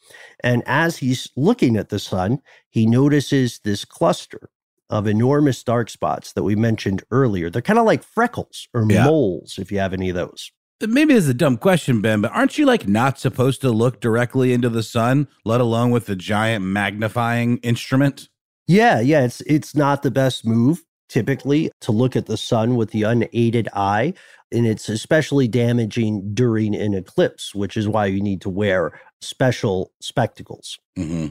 And 0.44 0.64
as 0.66 0.98
he's 0.98 1.30
looking 1.36 1.78
at 1.78 1.90
the 1.90 2.00
sun, 2.00 2.40
he 2.70 2.86
notices 2.86 3.60
this 3.64 3.86
cluster 3.86 4.50
of 4.90 5.08
enormous 5.08 5.64
dark 5.64 5.90
spots 5.90 6.34
that 6.34 6.44
we 6.44 6.56
mentioned 6.56 7.04
earlier. 7.10 7.50
They're 7.50 7.62
kind 7.62 7.80
of 7.80 7.86
like 7.86 8.04
freckles 8.04 8.68
or 8.74 8.86
yeah. 8.90 9.06
moles, 9.06 9.58
if 9.58 9.72
you 9.72 9.80
have 9.80 9.94
any 9.94 10.10
of 10.10 10.16
those. 10.16 10.52
Maybe 10.82 11.14
this 11.14 11.24
is 11.24 11.30
a 11.30 11.34
dumb 11.34 11.58
question, 11.58 12.02
Ben, 12.02 12.20
but 12.22 12.32
aren't 12.32 12.58
you 12.58 12.66
like 12.66 12.88
not 12.88 13.18
supposed 13.18 13.62
to 13.62 13.72
look 13.72 14.02
directly 14.02 14.52
into 14.52 14.70
the 14.70 14.84
sun, 14.84 15.30
let 15.46 15.62
alone 15.62 15.92
with 15.92 16.10
a 16.10 16.16
giant 16.16 16.66
magnifying 16.66 17.58
instrument? 17.60 18.28
Yeah, 18.68 19.00
yeah, 19.00 19.24
it's 19.24 19.42
it's 19.42 19.76
not 19.76 20.04
the 20.04 20.12
best 20.12 20.46
move 20.46 20.84
typically 21.14 21.72
to 21.80 21.92
look 21.92 22.16
at 22.16 22.26
the 22.26 22.38
sun 22.38 22.76
with 22.76 22.90
the 22.90 23.04
unaided 23.04 23.70
eye 23.74 24.14
and 24.52 24.66
it's 24.66 24.90
especially 24.90 25.48
damaging 25.48 26.34
during 26.34 26.76
an 26.76 26.96
eclipse, 26.96 27.54
which 27.54 27.78
is 27.78 27.88
why 27.88 28.08
you 28.08 28.22
need 28.22 28.42
to 28.42 28.50
wear 28.50 29.00
special 29.22 29.92
spectacles. 30.02 30.80
Mm-hmm. 30.98 31.28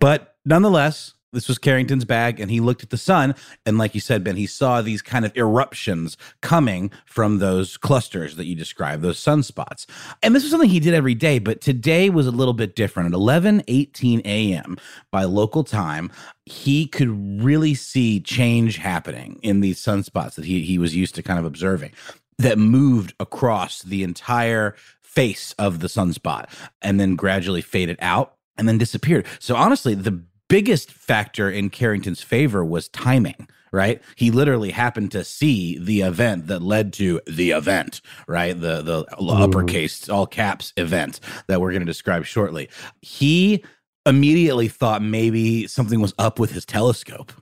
But 0.00 0.36
nonetheless, 0.44 1.14
this 1.34 1.48
was 1.48 1.58
Carrington's 1.58 2.04
bag, 2.04 2.40
and 2.40 2.50
he 2.50 2.60
looked 2.60 2.82
at 2.82 2.90
the 2.90 2.96
sun. 2.96 3.34
And 3.66 3.76
like 3.76 3.94
you 3.94 4.00
said, 4.00 4.24
Ben, 4.24 4.36
he 4.36 4.46
saw 4.46 4.80
these 4.80 5.02
kind 5.02 5.24
of 5.24 5.36
eruptions 5.36 6.16
coming 6.40 6.90
from 7.04 7.38
those 7.38 7.76
clusters 7.76 8.36
that 8.36 8.46
you 8.46 8.54
described, 8.54 9.02
those 9.02 9.18
sunspots. 9.18 9.86
And 10.22 10.34
this 10.34 10.42
was 10.42 10.50
something 10.50 10.70
he 10.70 10.80
did 10.80 10.94
every 10.94 11.14
day, 11.14 11.38
but 11.38 11.60
today 11.60 12.10
was 12.10 12.26
a 12.26 12.30
little 12.30 12.54
bit 12.54 12.74
different. 12.74 13.08
At 13.08 13.14
11 13.14 13.64
18 13.66 14.22
a.m. 14.24 14.76
by 15.10 15.24
local 15.24 15.64
time, 15.64 16.10
he 16.46 16.86
could 16.86 17.42
really 17.42 17.74
see 17.74 18.20
change 18.20 18.76
happening 18.76 19.38
in 19.42 19.60
these 19.60 19.80
sunspots 19.80 20.34
that 20.34 20.44
he, 20.44 20.62
he 20.62 20.78
was 20.78 20.94
used 20.94 21.14
to 21.16 21.22
kind 21.22 21.38
of 21.38 21.44
observing 21.44 21.92
that 22.38 22.58
moved 22.58 23.14
across 23.20 23.82
the 23.82 24.02
entire 24.02 24.74
face 25.00 25.54
of 25.58 25.80
the 25.80 25.86
sunspot 25.86 26.46
and 26.82 26.98
then 26.98 27.14
gradually 27.14 27.62
faded 27.62 27.96
out 28.00 28.34
and 28.56 28.68
then 28.68 28.78
disappeared. 28.78 29.26
So 29.38 29.56
honestly, 29.56 29.94
the 29.94 30.22
biggest 30.48 30.90
factor 30.90 31.50
in 31.50 31.70
Carrington's 31.70 32.22
favor 32.22 32.64
was 32.64 32.88
timing, 32.88 33.48
right? 33.72 34.02
He 34.16 34.30
literally 34.30 34.70
happened 34.70 35.12
to 35.12 35.24
see 35.24 35.78
the 35.78 36.02
event 36.02 36.46
that 36.48 36.62
led 36.62 36.92
to 36.94 37.20
the 37.26 37.52
event, 37.52 38.00
right? 38.26 38.58
The 38.58 38.82
the 38.82 39.04
uppercase 39.18 40.08
all 40.08 40.26
caps 40.26 40.72
event 40.76 41.20
that 41.48 41.60
we're 41.60 41.72
going 41.72 41.82
to 41.82 41.86
describe 41.86 42.24
shortly. 42.24 42.68
He 43.02 43.64
immediately 44.06 44.68
thought 44.68 45.02
maybe 45.02 45.66
something 45.66 46.00
was 46.00 46.14
up 46.18 46.38
with 46.38 46.50
his 46.50 46.66
telescope 46.66 47.32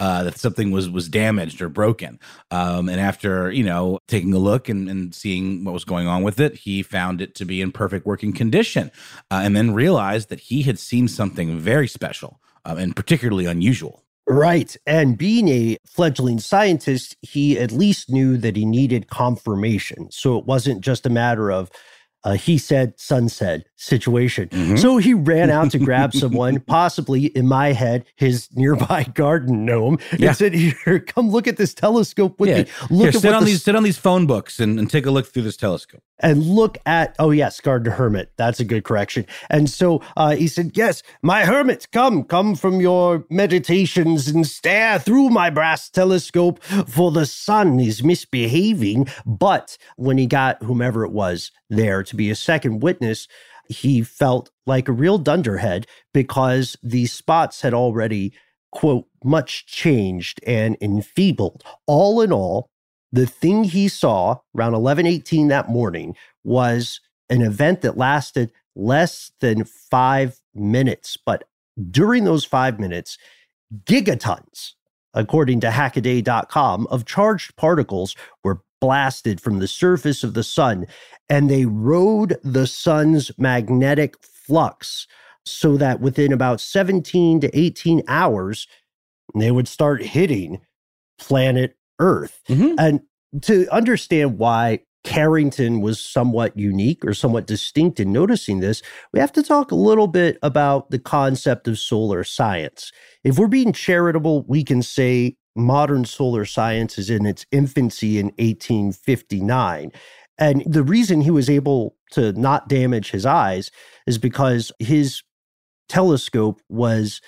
uh, 0.00 0.24
that 0.24 0.38
something 0.38 0.70
was 0.70 0.90
was 0.90 1.08
damaged 1.08 1.60
or 1.60 1.68
broken. 1.68 2.18
Um, 2.50 2.88
and 2.88 3.00
after 3.00 3.50
you 3.50 3.64
know 3.64 3.98
taking 4.08 4.32
a 4.34 4.38
look 4.38 4.68
and, 4.68 4.88
and, 4.88 5.14
seeing 5.14 5.64
what 5.64 5.72
was 5.72 5.84
going 5.84 6.06
on 6.06 6.22
with 6.22 6.40
it, 6.40 6.54
he 6.54 6.82
found 6.82 7.20
it 7.20 7.34
to 7.36 7.44
be 7.44 7.60
in 7.60 7.72
perfect 7.72 8.06
working 8.06 8.32
condition, 8.32 8.90
uh, 9.30 9.40
and 9.42 9.56
then 9.56 9.74
realized 9.74 10.28
that 10.28 10.40
he 10.40 10.62
had 10.62 10.78
seen 10.78 11.08
something 11.08 11.58
very 11.58 11.88
special 11.88 12.40
uh, 12.68 12.76
and 12.76 12.94
particularly 12.94 13.46
unusual. 13.46 14.04
Right. 14.28 14.76
And 14.86 15.16
being 15.16 15.48
a 15.48 15.78
fledgling 15.86 16.38
scientist, 16.38 17.16
he 17.22 17.58
at 17.58 17.72
least 17.72 18.10
knew 18.10 18.36
that 18.36 18.56
he 18.56 18.66
needed 18.66 19.08
confirmation. 19.08 20.10
So 20.10 20.38
it 20.38 20.44
wasn't 20.44 20.82
just 20.82 21.06
a 21.06 21.10
matter 21.10 21.50
of, 21.50 21.70
uh, 22.24 22.34
he 22.34 22.58
said, 22.58 22.92
son 23.00 23.30
said 23.30 23.64
situation. 23.76 24.48
Mm-hmm. 24.48 24.76
So 24.76 24.98
he 24.98 25.14
ran 25.14 25.48
out 25.48 25.70
to 25.70 25.78
grab 25.78 26.12
someone, 26.14 26.60
possibly 26.60 27.26
in 27.26 27.48
my 27.48 27.72
head, 27.72 28.04
his 28.16 28.48
nearby 28.54 29.04
garden 29.14 29.64
gnome, 29.64 29.98
and 30.10 30.20
yeah. 30.20 30.32
said, 30.32 30.52
Here, 30.52 31.00
come 31.00 31.30
look 31.30 31.46
at 31.46 31.56
this 31.56 31.72
telescope 31.72 32.38
with 32.38 32.50
yeah. 32.50 32.58
me. 32.58 32.66
Look 32.90 33.00
Here, 33.00 33.08
at 33.08 33.14
sit 33.14 33.32
on 33.32 33.44
the, 33.44 33.50
these 33.50 33.62
sit 33.62 33.76
on 33.76 33.82
these 33.82 33.98
phone 33.98 34.26
books 34.26 34.60
and, 34.60 34.78
and 34.78 34.90
take 34.90 35.06
a 35.06 35.10
look 35.10 35.26
through 35.26 35.44
this 35.44 35.56
telescope. 35.56 36.02
And 36.20 36.44
look 36.44 36.78
at, 36.84 37.14
oh, 37.18 37.30
yes, 37.30 37.60
garden 37.60 37.92
hermit. 37.92 38.32
That's 38.36 38.60
a 38.60 38.64
good 38.64 38.84
correction. 38.84 39.26
And 39.50 39.70
so 39.70 40.02
uh, 40.16 40.34
he 40.34 40.48
said, 40.48 40.72
Yes, 40.74 41.02
my 41.22 41.44
hermit, 41.44 41.88
come, 41.92 42.24
come 42.24 42.54
from 42.56 42.80
your 42.80 43.24
meditations 43.30 44.28
and 44.28 44.46
stare 44.46 44.98
through 44.98 45.30
my 45.30 45.50
brass 45.50 45.88
telescope, 45.88 46.62
for 46.62 47.10
the 47.12 47.26
sun 47.26 47.78
is 47.78 48.02
misbehaving. 48.02 49.08
But 49.24 49.78
when 49.96 50.18
he 50.18 50.26
got 50.26 50.62
whomever 50.62 51.04
it 51.04 51.12
was 51.12 51.52
there 51.70 52.02
to 52.02 52.16
be 52.16 52.30
a 52.30 52.34
second 52.34 52.80
witness, 52.82 53.28
he 53.68 54.02
felt 54.02 54.50
like 54.66 54.88
a 54.88 54.92
real 54.92 55.18
dunderhead 55.18 55.86
because 56.12 56.76
the 56.82 57.06
spots 57.06 57.60
had 57.60 57.74
already, 57.74 58.32
quote, 58.72 59.06
much 59.22 59.66
changed 59.66 60.40
and 60.46 60.76
enfeebled. 60.80 61.62
All 61.86 62.20
in 62.20 62.32
all, 62.32 62.70
the 63.12 63.26
thing 63.26 63.64
he 63.64 63.88
saw 63.88 64.38
around 64.56 64.72
1118 64.72 65.48
that 65.48 65.68
morning 65.68 66.16
was 66.44 67.00
an 67.30 67.42
event 67.42 67.80
that 67.82 67.96
lasted 67.96 68.52
less 68.74 69.32
than 69.40 69.64
five 69.64 70.40
minutes. 70.54 71.16
But 71.16 71.44
during 71.90 72.24
those 72.24 72.44
five 72.44 72.78
minutes, 72.78 73.18
gigatons, 73.84 74.72
according 75.14 75.60
to 75.60 75.68
hackaday.com, 75.68 76.86
of 76.88 77.04
charged 77.04 77.56
particles 77.56 78.14
were 78.44 78.62
blasted 78.80 79.40
from 79.40 79.58
the 79.58 79.68
surface 79.68 80.22
of 80.22 80.34
the 80.34 80.44
sun 80.44 80.86
and 81.28 81.50
they 81.50 81.66
rode 81.66 82.38
the 82.44 82.66
sun's 82.66 83.30
magnetic 83.38 84.14
flux 84.22 85.06
so 85.44 85.76
that 85.76 86.00
within 86.00 86.32
about 86.32 86.60
17 86.60 87.40
to 87.40 87.58
18 87.58 88.02
hours, 88.06 88.68
they 89.34 89.50
would 89.50 89.66
start 89.66 90.02
hitting 90.02 90.60
planet 91.18 91.76
Earth. 91.98 92.40
Mm-hmm. 92.48 92.74
And 92.78 93.00
to 93.42 93.68
understand 93.70 94.38
why 94.38 94.80
Carrington 95.04 95.80
was 95.80 96.04
somewhat 96.04 96.58
unique 96.58 97.04
or 97.04 97.14
somewhat 97.14 97.46
distinct 97.46 98.00
in 98.00 98.12
noticing 98.12 98.60
this, 98.60 98.82
we 99.12 99.20
have 99.20 99.32
to 99.32 99.42
talk 99.42 99.70
a 99.70 99.76
little 99.76 100.06
bit 100.06 100.38
about 100.42 100.90
the 100.90 100.98
concept 100.98 101.68
of 101.68 101.78
solar 101.78 102.24
science. 102.24 102.92
If 103.24 103.38
we're 103.38 103.48
being 103.48 103.72
charitable, 103.72 104.44
we 104.46 104.64
can 104.64 104.82
say 104.82 105.36
modern 105.56 106.04
solar 106.04 106.44
science 106.44 106.98
is 106.98 107.10
in 107.10 107.26
its 107.26 107.46
infancy 107.52 108.18
in 108.18 108.26
1859. 108.38 109.92
And 110.38 110.62
the 110.66 110.84
reason 110.84 111.20
he 111.20 111.30
was 111.30 111.50
able 111.50 111.96
to 112.12 112.32
not 112.32 112.68
damage 112.68 113.10
his 113.10 113.26
eyes 113.26 113.70
is 114.06 114.18
because 114.18 114.70
his 114.78 115.22
telescope 115.88 116.60
was 116.68 117.20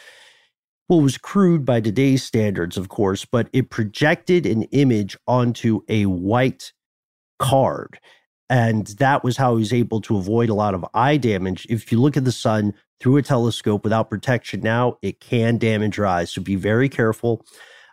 well 0.90 1.00
was 1.00 1.16
crude 1.16 1.64
by 1.64 1.81
today's 1.81 2.22
standards 2.22 2.76
of 2.76 2.88
course 2.88 3.24
but 3.24 3.48
it 3.53 3.70
projected 3.70 4.44
an 4.44 4.64
image 4.64 5.16
onto 5.26 5.81
a 5.88 6.05
white 6.07 6.72
card 7.38 7.98
and 8.50 8.88
that 8.98 9.24
was 9.24 9.37
how 9.37 9.55
he 9.55 9.61
was 9.61 9.72
able 9.72 10.00
to 10.00 10.18
avoid 10.18 10.50
a 10.50 10.55
lot 10.55 10.74
of 10.74 10.85
eye 10.92 11.16
damage 11.16 11.66
if 11.70 11.90
you 11.90 11.98
look 11.98 12.16
at 12.16 12.24
the 12.26 12.33
sun 12.33 12.74
through 13.00 13.16
a 13.16 13.22
telescope 13.22 13.85
without 13.85 14.11
protection 14.11 14.61
now 14.61 14.98
it 15.00 15.20
can 15.20 15.57
damage 15.57 15.96
your 15.96 16.07
eyes 16.07 16.31
so 16.31 16.42
be 16.42 16.57
very 16.57 16.88
careful 16.88 17.42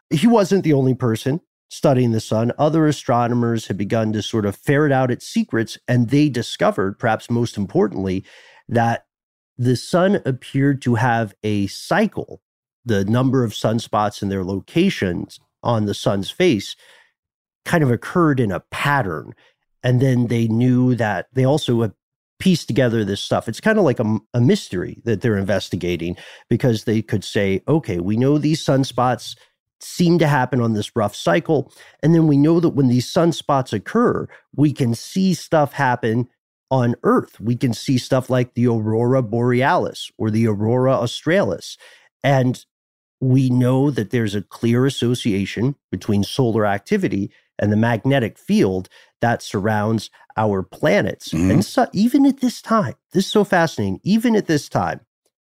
he 0.10 0.28
wasn't 0.28 0.64
the 0.66 0.74
only 0.74 0.96
person 0.96 1.40
studying 1.70 2.12
the 2.12 2.20
sun, 2.20 2.52
other 2.58 2.88
astronomers 2.88 3.68
had 3.68 3.78
begun 3.78 4.14
to 4.14 4.22
sort 4.22 4.46
of 4.46 4.56
ferret 4.56 4.92
out 4.92 5.12
its 5.12 5.28
secrets, 5.28 5.78
and 5.88 6.10
they 6.10 6.30
discovered, 6.30 6.98
perhaps 6.98 7.30
most 7.30 7.58
importantly, 7.58 8.24
that 8.70 9.06
the 9.58 9.76
sun 9.76 10.22
appeared 10.26 10.82
to 10.82 10.96
have 10.96 11.34
a 11.44 11.68
cycle. 11.68 12.42
The 12.88 13.06
number 13.06 13.44
of 13.44 13.54
sunspots 13.54 14.22
and 14.22 14.32
their 14.32 14.44
locations 14.44 15.40
on 15.64 15.86
the 15.86 15.94
sun's 15.94 16.30
face 16.30 16.76
kind 17.66 17.84
of 17.84 17.92
occurred 17.92 18.40
in 18.40 18.52
a 18.52 18.62
pattern. 18.72 19.34
And 19.84 20.02
then 20.02 20.28
they 20.28 20.48
knew 20.48 20.96
that 20.96 21.28
they 21.34 21.46
also 21.46 21.92
pieced 22.40 22.68
together 22.68 23.04
this 23.04 23.22
stuff. 23.22 23.48
It's 23.48 23.60
kind 23.60 23.78
of 23.78 23.84
like 23.84 24.00
a, 24.00 24.18
a 24.34 24.42
mystery 24.42 25.02
that 25.06 25.22
they're 25.22 25.38
investigating 25.38 26.16
because 26.50 26.84
they 26.84 27.02
could 27.02 27.24
say, 27.24 27.62
okay, 27.68 28.00
we 28.00 28.16
know 28.16 28.38
these 28.38 28.64
sunspots 28.64 29.36
seem 29.80 30.18
to 30.20 30.28
happen 30.28 30.62
on 30.62 30.74
this 30.74 30.96
rough 30.96 31.16
cycle. 31.16 31.72
And 32.02 32.16
then 32.16 32.28
we 32.28 32.38
know 32.38 32.60
that 32.60 32.70
when 32.70 32.88
these 32.88 33.12
sunspots 33.12 33.74
occur, 33.74 34.28
we 34.56 34.74
can 34.74 34.96
see 34.96 35.34
stuff 35.34 35.74
happen 35.74 36.28
on 36.70 36.96
Earth. 37.04 37.40
We 37.40 37.56
can 37.56 37.74
see 37.74 37.98
stuff 37.98 38.30
like 38.30 38.54
the 38.54 38.68
aurora 38.68 39.24
borealis 39.24 40.12
or 40.18 40.30
the 40.30 40.48
aurora 40.48 40.94
australis. 40.94 41.78
And 42.24 42.64
we 43.20 43.50
know 43.50 43.90
that 43.92 44.12
there's 44.12 44.36
a 44.36 44.42
clear 44.42 44.86
association 44.86 45.76
between 45.92 46.24
solar 46.24 46.66
activity 46.66 47.32
and 47.60 47.72
the 47.72 47.78
magnetic 47.78 48.38
field 48.38 48.90
that 49.22 49.42
surrounds 49.42 50.10
our 50.36 50.62
planets. 50.62 51.30
Mm-hmm. 51.30 51.52
And 51.52 51.66
so, 51.66 51.88
even 51.94 52.26
at 52.26 52.42
this 52.42 52.62
time, 52.62 52.94
this 53.14 53.26
is 53.26 53.32
so 53.32 53.44
fascinating. 53.44 54.00
Even 54.04 54.36
at 54.36 54.46
this 54.46 54.70
time, 54.70 55.02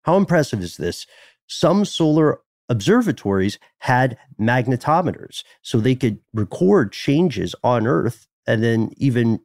how 0.02 0.16
impressive 0.16 0.60
is 0.60 0.76
this? 0.76 1.06
Some 1.46 1.84
solar 1.84 2.40
observatories 2.68 3.58
had 3.78 4.16
magnetometers 4.40 5.42
so 5.62 5.78
they 5.78 5.94
could 5.94 6.18
record 6.32 6.92
changes 6.92 7.54
on 7.62 7.86
Earth 7.86 8.26
and 8.46 8.62
then 8.62 8.90
even 8.96 9.40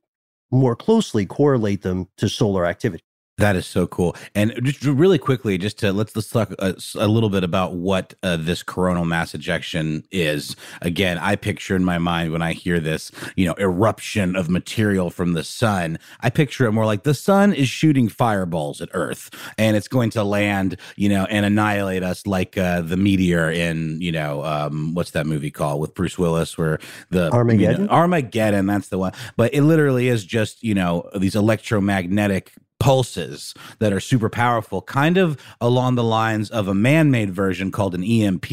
more 0.52 0.76
closely 0.76 1.26
correlate 1.26 1.82
them 1.82 2.08
to 2.18 2.28
solar 2.28 2.66
activity. 2.66 3.04
That 3.40 3.56
is 3.56 3.66
so 3.66 3.88
cool. 3.88 4.18
And 4.36 4.54
just 4.64 4.84
really 4.84 5.18
quickly, 5.18 5.58
just 5.58 5.80
to 5.80 5.94
let's 5.94 6.14
let's 6.14 6.30
talk 6.30 6.52
a, 6.60 6.76
a 6.96 7.08
little 7.08 7.30
bit 7.30 7.46
about 7.46 7.74
what 7.74 8.14
uh, 8.22 8.36
this 8.36 8.64
coronal 8.64 9.06
mass 9.06 9.34
ejection 9.34 10.04
is. 10.12 10.58
Again, 10.82 11.18
I 11.18 11.38
picture 11.38 11.74
in 11.74 11.86
my 11.86 12.00
mind 12.00 12.34
when 12.34 12.42
I 12.42 12.52
hear 12.52 12.82
this, 12.82 13.12
you 13.38 13.46
know, 13.46 13.56
eruption 13.58 14.36
of 14.36 14.50
material 14.50 15.10
from 15.10 15.34
the 15.34 15.46
sun. 15.46 16.00
I 16.20 16.30
picture 16.30 16.66
it 16.66 16.74
more 16.74 16.86
like 16.86 17.04
the 17.04 17.14
sun 17.14 17.54
is 17.54 17.70
shooting 17.70 18.10
fireballs 18.10 18.82
at 18.82 18.90
Earth, 18.94 19.30
and 19.58 19.78
it's 19.78 19.88
going 19.88 20.10
to 20.12 20.24
land, 20.26 20.76
you 20.98 21.08
know, 21.08 21.24
and 21.30 21.46
annihilate 21.46 22.04
us 22.04 22.28
like 22.28 22.58
uh, 22.58 22.82
the 22.82 22.98
meteor 22.98 23.50
in, 23.50 24.02
you 24.02 24.12
know, 24.12 24.44
um, 24.44 24.94
what's 24.94 25.12
that 25.12 25.26
movie 25.26 25.52
called 25.52 25.80
with 25.80 25.94
Bruce 25.94 26.20
Willis, 26.20 26.58
where 26.58 26.78
the 27.10 27.32
Armageddon. 27.32 27.84
You 27.84 27.88
know, 27.88 27.94
Armageddon, 27.94 28.66
that's 28.66 28.90
the 28.90 28.98
one. 28.98 29.14
But 29.38 29.54
it 29.54 29.62
literally 29.62 30.10
is 30.10 30.26
just, 30.26 30.62
you 30.62 30.76
know, 30.76 31.10
these 31.16 31.36
electromagnetic 31.36 32.52
pulses 32.80 33.54
that 33.80 33.92
are 33.92 34.00
super 34.00 34.30
powerful, 34.30 34.82
kind 34.82 35.18
of 35.18 35.38
along 35.60 35.96
the 35.96 36.04
lines 36.04 36.50
of 36.50 36.68
a 36.68 36.74
man 36.74 37.12
made 37.12 37.30
version 37.30 37.72
called 37.72 37.94
an 37.94 38.04
EMP 38.04 38.48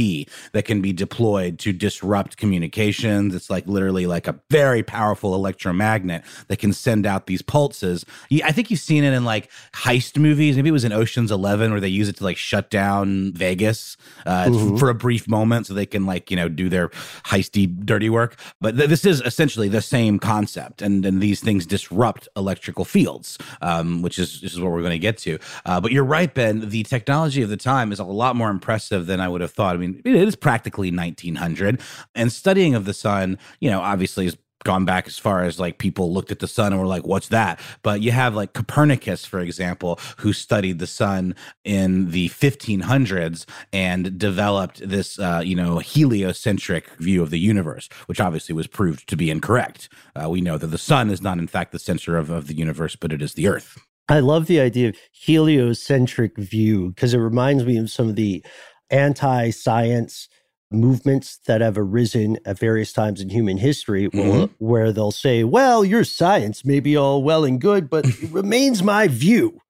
that 0.52 0.64
can 0.64 0.80
be 0.82 0.92
deployed 0.92 1.58
to 1.60 1.72
disrupt 1.72 2.36
communications. 2.36 3.34
It's 3.34 3.48
like 3.48 3.66
literally 3.66 4.06
like 4.06 4.26
a 4.26 4.38
very 4.50 4.82
powerful 4.82 5.34
electromagnet 5.34 6.24
that 6.48 6.58
can 6.58 6.72
send 6.72 7.06
out 7.06 7.26
these 7.26 7.42
pulses. 7.42 8.04
I 8.44 8.52
think 8.52 8.70
you've 8.70 8.80
seen 8.80 9.04
it 9.04 9.12
in 9.12 9.24
like 9.24 9.50
heist 9.72 10.18
movies. 10.18 10.56
Maybe 10.56 10.68
it 10.68 10.72
was 10.72 10.84
in 10.84 10.92
Ocean's 10.92 11.30
11 11.30 11.70
where 11.70 11.80
they 11.80 11.88
use 11.88 12.08
it 12.08 12.16
to 12.16 12.24
like 12.24 12.36
shut 12.36 12.68
down 12.68 13.32
Vegas 13.32 13.96
uh, 14.26 14.46
mm-hmm. 14.46 14.76
for 14.76 14.90
a 14.90 14.94
brief 14.94 15.28
moment 15.28 15.66
so 15.66 15.74
they 15.74 15.86
can 15.86 16.04
like, 16.04 16.30
you 16.30 16.36
know, 16.36 16.48
do 16.48 16.68
their 16.68 16.88
heisty 17.24 17.66
dirty 17.84 18.10
work. 18.10 18.36
But 18.60 18.76
th- 18.76 18.88
this 18.88 19.04
is 19.04 19.20
essentially 19.20 19.68
the 19.68 19.82
same 19.82 20.18
concept. 20.18 20.82
And, 20.82 21.06
and 21.06 21.22
these 21.22 21.40
things 21.40 21.64
disrupt 21.64 22.28
electrical 22.36 22.84
fields, 22.84 23.38
um, 23.62 24.02
which 24.02 24.15
which 24.16 24.28
is 24.28 24.40
this 24.40 24.52
is 24.52 24.60
what 24.60 24.72
we're 24.72 24.80
going 24.80 24.92
to 24.92 24.98
get 24.98 25.18
to. 25.18 25.38
Uh, 25.64 25.80
but 25.80 25.92
you're 25.92 26.04
right, 26.04 26.32
Ben. 26.32 26.68
The 26.68 26.82
technology 26.84 27.42
of 27.42 27.48
the 27.48 27.56
time 27.56 27.92
is 27.92 27.98
a 27.98 28.04
lot 28.04 28.36
more 28.36 28.50
impressive 28.50 29.06
than 29.06 29.20
I 29.20 29.28
would 29.28 29.40
have 29.40 29.52
thought. 29.52 29.74
I 29.74 29.78
mean, 29.78 30.00
it 30.04 30.14
is 30.14 30.36
practically 30.36 30.90
1900, 30.90 31.80
and 32.14 32.32
studying 32.32 32.74
of 32.74 32.84
the 32.84 32.94
sun, 32.94 33.38
you 33.60 33.70
know, 33.70 33.80
obviously 33.80 34.26
is 34.26 34.36
gone 34.64 34.84
back 34.84 35.06
as 35.06 35.16
far 35.16 35.44
as 35.44 35.60
like 35.60 35.78
people 35.78 36.12
looked 36.12 36.32
at 36.32 36.40
the 36.40 36.48
sun 36.48 36.72
and 36.72 36.80
were 36.80 36.88
like, 36.88 37.06
what's 37.06 37.28
that? 37.28 37.60
But 37.82 38.02
you 38.02 38.10
have 38.10 38.34
like 38.34 38.52
Copernicus, 38.52 39.24
for 39.24 39.38
example, 39.38 40.00
who 40.18 40.32
studied 40.32 40.80
the 40.80 40.88
sun 40.88 41.36
in 41.64 42.10
the 42.10 42.28
1500s 42.30 43.46
and 43.72 44.18
developed 44.18 44.86
this, 44.86 45.20
uh, 45.20 45.40
you 45.44 45.54
know, 45.54 45.78
heliocentric 45.78 46.88
view 46.96 47.22
of 47.22 47.30
the 47.30 47.38
universe, 47.38 47.88
which 48.06 48.20
obviously 48.20 48.54
was 48.54 48.66
proved 48.66 49.08
to 49.08 49.16
be 49.16 49.30
incorrect. 49.30 49.88
Uh, 50.20 50.28
we 50.28 50.40
know 50.40 50.58
that 50.58 50.68
the 50.68 50.78
sun 50.78 51.10
is 51.10 51.22
not, 51.22 51.38
in 51.38 51.46
fact, 51.46 51.70
the 51.70 51.78
center 51.78 52.16
of, 52.16 52.30
of 52.30 52.48
the 52.48 52.56
universe, 52.56 52.96
but 52.96 53.12
it 53.12 53.22
is 53.22 53.34
the 53.34 53.46
earth. 53.46 53.78
I 54.08 54.20
love 54.20 54.46
the 54.46 54.60
idea 54.60 54.90
of 54.90 54.96
heliocentric 55.12 56.36
view 56.36 56.90
because 56.90 57.12
it 57.12 57.18
reminds 57.18 57.64
me 57.64 57.76
of 57.76 57.90
some 57.90 58.08
of 58.08 58.16
the 58.16 58.44
anti 58.90 59.50
science 59.50 60.28
movements 60.70 61.38
that 61.46 61.60
have 61.60 61.78
arisen 61.78 62.38
at 62.44 62.58
various 62.58 62.92
times 62.92 63.20
in 63.20 63.28
human 63.28 63.56
history 63.56 64.08
mm-hmm. 64.08 64.52
where 64.58 64.92
they'll 64.92 65.12
say, 65.12 65.44
well, 65.44 65.84
your 65.84 66.04
science 66.04 66.64
may 66.64 66.80
be 66.80 66.96
all 66.96 67.22
well 67.22 67.44
and 67.44 67.60
good, 67.60 67.88
but 67.88 68.06
it 68.22 68.30
remains 68.30 68.82
my 68.82 69.08
view 69.08 69.60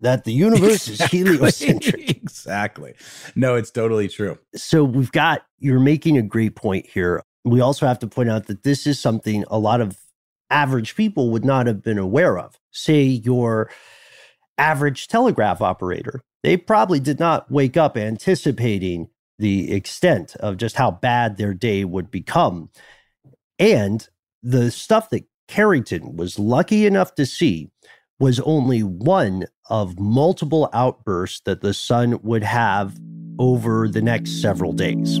that 0.00 0.24
the 0.24 0.32
universe 0.32 0.88
exactly. 0.88 1.20
is 1.20 1.26
heliocentric. 1.28 2.10
exactly. 2.10 2.94
No, 3.34 3.54
it's 3.54 3.70
totally 3.70 4.08
true. 4.08 4.38
So 4.54 4.84
we've 4.84 5.12
got, 5.12 5.42
you're 5.58 5.80
making 5.80 6.18
a 6.18 6.22
great 6.22 6.56
point 6.56 6.86
here. 6.86 7.22
We 7.44 7.60
also 7.60 7.86
have 7.86 7.98
to 8.00 8.06
point 8.06 8.30
out 8.30 8.46
that 8.46 8.62
this 8.62 8.86
is 8.86 9.00
something 9.00 9.44
a 9.48 9.58
lot 9.58 9.80
of 9.80 9.98
average 10.50 10.96
people 10.96 11.30
would 11.30 11.44
not 11.44 11.66
have 11.66 11.82
been 11.82 11.98
aware 11.98 12.38
of. 12.38 12.58
Say 12.70 13.02
your 13.02 13.70
average 14.58 15.08
telegraph 15.08 15.60
operator, 15.60 16.20
they 16.42 16.56
probably 16.56 17.00
did 17.00 17.18
not 17.18 17.50
wake 17.50 17.76
up 17.76 17.96
anticipating 17.96 19.08
the 19.38 19.72
extent 19.72 20.36
of 20.36 20.56
just 20.56 20.76
how 20.76 20.90
bad 20.90 21.36
their 21.36 21.54
day 21.54 21.84
would 21.84 22.10
become. 22.10 22.70
And 23.58 24.06
the 24.42 24.70
stuff 24.70 25.10
that 25.10 25.24
Carrington 25.48 26.16
was 26.16 26.38
lucky 26.38 26.86
enough 26.86 27.14
to 27.16 27.26
see 27.26 27.70
was 28.20 28.40
only 28.40 28.82
one 28.82 29.46
of 29.68 29.98
multiple 29.98 30.68
outbursts 30.72 31.40
that 31.44 31.62
the 31.62 31.74
sun 31.74 32.20
would 32.22 32.42
have 32.42 32.98
over 33.38 33.88
the 33.88 34.02
next 34.02 34.40
several 34.40 34.72
days. 34.72 35.20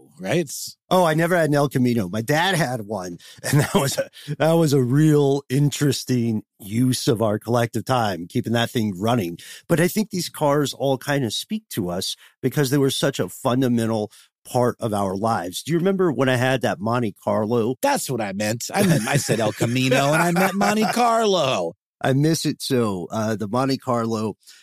right? 0.21 0.51
Oh, 0.89 1.03
I 1.05 1.13
never 1.13 1.35
had 1.35 1.49
an 1.49 1.55
El 1.55 1.69
Camino. 1.69 2.07
My 2.09 2.21
dad 2.21 2.55
had 2.55 2.81
one, 2.81 3.17
and 3.43 3.61
that 3.61 3.73
was 3.75 3.97
a 3.97 4.09
that 4.37 4.53
was 4.53 4.73
a 4.73 4.81
real 4.81 5.43
interesting 5.49 6.43
use 6.59 7.07
of 7.07 7.21
our 7.21 7.39
collective 7.39 7.85
time, 7.85 8.27
keeping 8.27 8.53
that 8.53 8.69
thing 8.69 8.93
running. 8.99 9.37
But 9.67 9.79
I 9.79 9.87
think 9.87 10.09
these 10.09 10.29
cars 10.29 10.73
all 10.73 10.97
kind 10.97 11.25
of 11.25 11.33
speak 11.33 11.63
to 11.69 11.89
us 11.89 12.15
because 12.41 12.69
they 12.69 12.77
were 12.77 12.91
such 12.91 13.19
a 13.19 13.29
fundamental 13.29 14.11
part 14.43 14.75
of 14.79 14.93
our 14.93 15.15
lives. 15.15 15.63
Do 15.63 15.71
you 15.71 15.77
remember 15.77 16.11
when 16.11 16.29
I 16.29 16.35
had 16.35 16.61
that 16.61 16.79
Monte 16.79 17.15
Carlo? 17.23 17.75
That's 17.81 18.09
what 18.09 18.21
I 18.21 18.33
meant. 18.33 18.69
I 18.73 18.83
meant 18.83 19.07
I 19.07 19.17
said 19.17 19.39
El 19.39 19.53
Camino 19.53 20.13
and 20.13 20.21
I 20.21 20.31
meant 20.31 20.55
Monte 20.55 20.85
Carlo. 20.93 21.75
I 22.03 22.13
miss 22.13 22.45
it 22.45 22.61
so. 22.61 23.07
Uh, 23.11 23.35
the 23.35 23.47
Monte 23.47 23.77
Carlo 23.77 24.35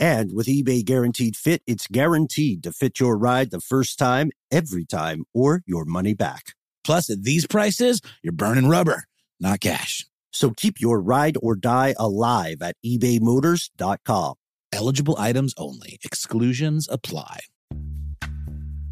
And 0.00 0.32
with 0.32 0.46
eBay 0.46 0.84
Guaranteed 0.84 1.36
Fit, 1.36 1.62
it's 1.66 1.86
guaranteed 1.86 2.62
to 2.62 2.72
fit 2.72 3.00
your 3.00 3.18
ride 3.18 3.50
the 3.50 3.60
first 3.60 3.98
time, 3.98 4.30
every 4.50 4.84
time, 4.84 5.24
or 5.34 5.62
your 5.66 5.84
money 5.84 6.14
back. 6.14 6.54
Plus, 6.84 7.10
at 7.10 7.24
these 7.24 7.46
prices, 7.46 8.00
you're 8.22 8.32
burning 8.32 8.68
rubber, 8.68 9.04
not 9.40 9.60
cash. 9.60 10.06
So 10.32 10.50
keep 10.50 10.80
your 10.80 11.00
ride 11.00 11.36
or 11.42 11.56
die 11.56 11.94
alive 11.98 12.62
at 12.62 12.76
ebaymotors.com. 12.84 14.34
Eligible 14.72 15.16
items 15.18 15.54
only. 15.56 15.98
Exclusions 16.04 16.88
apply. 16.88 17.40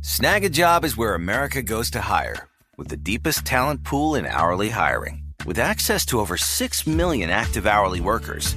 Snag 0.00 0.44
a 0.44 0.48
job 0.48 0.84
is 0.84 0.96
where 0.96 1.14
America 1.14 1.62
goes 1.62 1.90
to 1.90 2.00
hire, 2.00 2.48
with 2.76 2.88
the 2.88 2.96
deepest 2.96 3.44
talent 3.44 3.84
pool 3.84 4.14
in 4.14 4.26
hourly 4.26 4.70
hiring. 4.70 5.22
With 5.44 5.58
access 5.58 6.04
to 6.06 6.20
over 6.20 6.36
6 6.36 6.86
million 6.86 7.30
active 7.30 7.66
hourly 7.66 8.00
workers, 8.00 8.56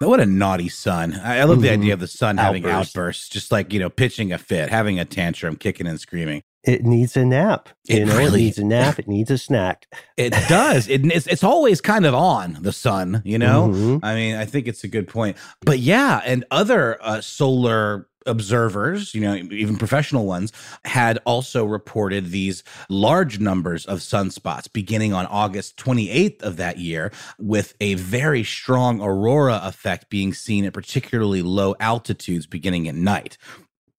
What 0.00 0.20
a 0.20 0.26
naughty 0.26 0.68
son. 0.68 1.14
I, 1.24 1.38
I 1.38 1.44
love 1.44 1.60
the 1.60 1.68
Mhm. 1.68 1.72
idea 1.72 1.94
of 1.94 1.98
the 2.00 2.06
son 2.06 2.36
having 2.36 2.64
outbursts, 2.66 3.28
just 3.28 3.50
like, 3.50 3.72
you 3.72 3.80
know, 3.80 3.90
pitching 3.90 4.32
a 4.32 4.38
fit, 4.38 4.68
having 4.70 5.00
a 5.00 5.04
tantrum, 5.04 5.56
kicking 5.56 5.88
and 5.88 6.00
screaming. 6.00 6.42
It 6.62 6.84
needs 6.84 7.16
a 7.16 7.24
nap. 7.24 7.68
It 7.88 7.98
you 8.00 8.04
know, 8.04 8.16
really- 8.16 8.42
it 8.42 8.44
needs 8.44 8.58
a 8.58 8.64
nap. 8.64 8.98
It 9.00 9.08
needs 9.08 9.30
a 9.30 9.38
snack. 9.38 9.86
It 10.16 10.32
does. 10.48 10.86
It, 10.88 11.04
it's, 11.06 11.26
it's 11.26 11.42
always 11.42 11.80
kind 11.80 12.06
of 12.06 12.14
on 12.14 12.58
the 12.60 12.72
sun, 12.72 13.22
you 13.24 13.38
know? 13.38 13.70
Mhm. 13.74 14.00
I 14.04 14.14
mean, 14.14 14.36
I 14.36 14.44
think 14.44 14.68
it's 14.68 14.84
a 14.84 14.88
good 14.88 15.08
point. 15.08 15.36
But 15.62 15.80
yeah, 15.80 16.20
and 16.24 16.44
other 16.52 16.98
uh, 17.02 17.20
solar 17.20 18.06
observers, 18.28 19.14
you 19.14 19.20
know, 19.20 19.34
even 19.34 19.76
professional 19.76 20.26
ones, 20.26 20.52
had 20.84 21.18
also 21.24 21.64
reported 21.64 22.30
these 22.30 22.62
large 22.88 23.40
numbers 23.40 23.84
of 23.86 23.98
sunspots 23.98 24.72
beginning 24.72 25.12
on 25.12 25.26
August 25.26 25.76
28th 25.76 26.42
of 26.42 26.56
that 26.58 26.78
year, 26.78 27.10
with 27.38 27.74
a 27.80 27.94
very 27.94 28.44
strong 28.44 29.00
aurora 29.00 29.60
effect 29.64 30.08
being 30.10 30.32
seen 30.32 30.64
at 30.64 30.72
particularly 30.72 31.42
low 31.42 31.74
altitudes 31.80 32.46
beginning 32.46 32.86
at 32.86 32.94
night. 32.94 33.36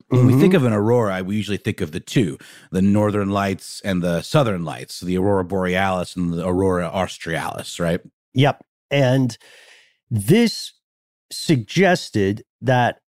When 0.09 0.25
we 0.25 0.33
Mhm. 0.33 0.39
think 0.39 0.53
of 0.55 0.63
an 0.63 0.73
aurora, 0.73 1.23
we 1.23 1.35
usually 1.35 1.57
think 1.57 1.81
of 1.81 1.91
the 1.91 1.99
two 1.99 2.37
the 2.71 2.81
northern 2.81 3.29
lights 3.29 3.79
and 3.85 4.01
the 4.01 4.21
southern 4.21 4.63
lights, 4.63 5.01
the 5.01 5.17
aurora 5.17 5.45
borealis 5.45 6.15
and 6.15 6.33
the 6.33 6.47
aurora 6.47 6.87
australis, 6.87 7.79
right? 7.79 8.01
Yep. 8.33 8.63
And 8.89 9.37
this 10.09 10.73
suggested 11.31 12.43
that 12.61 13.01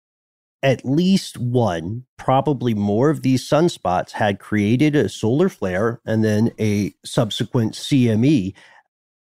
at 0.62 0.84
least 0.84 1.38
one, 1.38 2.04
probably 2.18 2.72
more 2.72 3.10
of 3.10 3.22
these 3.22 3.48
sunspots 3.48 4.12
had 4.12 4.38
created 4.38 4.94
a 4.94 5.08
solar 5.08 5.48
flare 5.48 6.00
and 6.06 6.24
then 6.24 6.52
a 6.58 6.94
subsequent 7.04 7.74
CME 7.74 8.54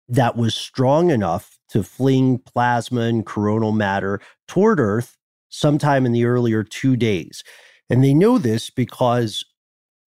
that 0.09 0.37
was 0.37 0.55
strong 0.55 1.11
enough 1.11 1.59
to 1.71 1.83
fling 1.83 2.39
plasma 2.39 3.03
and 3.03 3.27
coronal 3.27 3.73
matter 3.73 4.21
toward 4.47 4.79
Earth 4.79 5.17
sometime 5.49 6.07
in 6.07 6.13
the 6.13 6.25
earlier 6.25 6.63
two 6.63 6.97
days. 6.97 7.43
And 7.91 8.03
they 8.03 8.15
know 8.15 8.39
this 8.39 8.71
because 8.71 9.45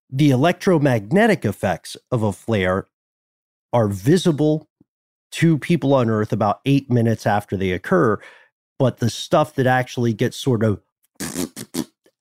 the 0.10 0.30
electromagnetic 0.30 1.44
effects 1.44 1.98
of 2.12 2.24
a 2.24 2.32
flare 2.32 2.88
are 3.74 3.88
visible 3.88 4.70
to 5.32 5.58
people 5.58 5.94
on 5.94 6.10
Earth 6.10 6.32
about 6.32 6.62
eight 6.66 6.90
minutes 6.90 7.26
after 7.28 7.58
they 7.58 7.72
occur. 7.72 8.20
But 8.80 9.00
the 9.00 9.10
stuff 9.10 9.56
that 9.56 9.68
actually 9.68 10.14
gets 10.14 10.38
sort 10.38 10.64
of 10.64 10.82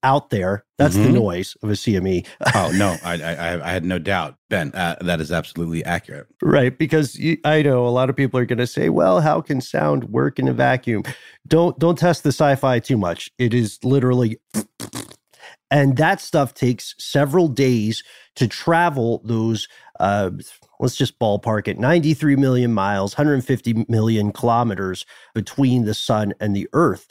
out 0.02 0.30
there, 0.30 0.64
that's 0.78 0.94
the 0.94 1.08
Mhm. 1.08 1.14
noise 1.14 1.56
of 1.62 1.70
a 1.70 1.76
CME. 1.76 2.24
Oh 2.54 2.70
no, 2.74 2.96
I, 3.04 3.14
I 3.20 3.68
I 3.68 3.72
had 3.72 3.84
no 3.84 3.98
doubt, 3.98 4.36
Ben. 4.48 4.70
Uh, 4.72 4.94
that 5.00 5.20
is 5.20 5.32
absolutely 5.32 5.84
accurate. 5.84 6.28
Right, 6.42 6.76
because 6.78 7.16
you, 7.16 7.38
I 7.44 7.62
know 7.62 7.86
a 7.86 7.90
lot 7.90 8.08
of 8.08 8.16
people 8.16 8.38
are 8.38 8.46
going 8.46 8.58
to 8.58 8.66
say, 8.68 8.88
"Well, 8.88 9.20
how 9.20 9.40
can 9.40 9.60
sound 9.60 10.04
work 10.04 10.38
in 10.38 10.46
a 10.48 10.52
vacuum?" 10.52 11.02
Don't 11.48 11.78
don't 11.78 11.98
test 11.98 12.22
the 12.22 12.28
sci-fi 12.28 12.78
too 12.78 12.96
much. 12.96 13.30
It 13.38 13.52
is 13.52 13.78
literally, 13.82 14.38
and 15.70 15.96
that 15.96 16.20
stuff 16.20 16.54
takes 16.54 16.94
several 16.98 17.48
days 17.48 18.04
to 18.36 18.46
travel 18.46 19.22
those. 19.24 19.66
Uh, 19.98 20.30
let's 20.78 20.96
just 20.96 21.18
ballpark 21.18 21.68
it: 21.68 21.78
ninety-three 21.80 22.36
million 22.36 22.72
miles, 22.72 23.16
one 23.18 23.26
hundred 23.26 23.44
fifty 23.44 23.84
million 23.88 24.30
kilometers 24.32 25.04
between 25.34 25.84
the 25.84 25.94
sun 25.94 26.32
and 26.40 26.54
the 26.54 26.68
Earth, 26.74 27.08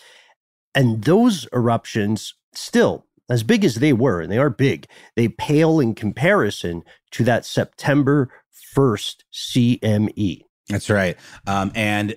and 0.76 1.04
those 1.04 1.48
eruptions 1.54 2.36
still. 2.54 3.06
As 3.28 3.42
big 3.42 3.66
as 3.66 3.76
they 3.76 3.92
were, 3.92 4.22
and 4.22 4.32
they 4.32 4.38
are 4.38 4.52
big, 4.52 4.86
they 5.16 5.28
pale 5.28 5.80
in 5.80 5.96
comparison 5.96 6.84
to 7.10 7.24
that 7.24 7.44
September 7.44 8.30
1st 8.76 9.24
CME. 9.34 10.42
That's 10.70 10.92
right. 10.92 11.18
Um, 11.48 11.72
and 11.74 12.16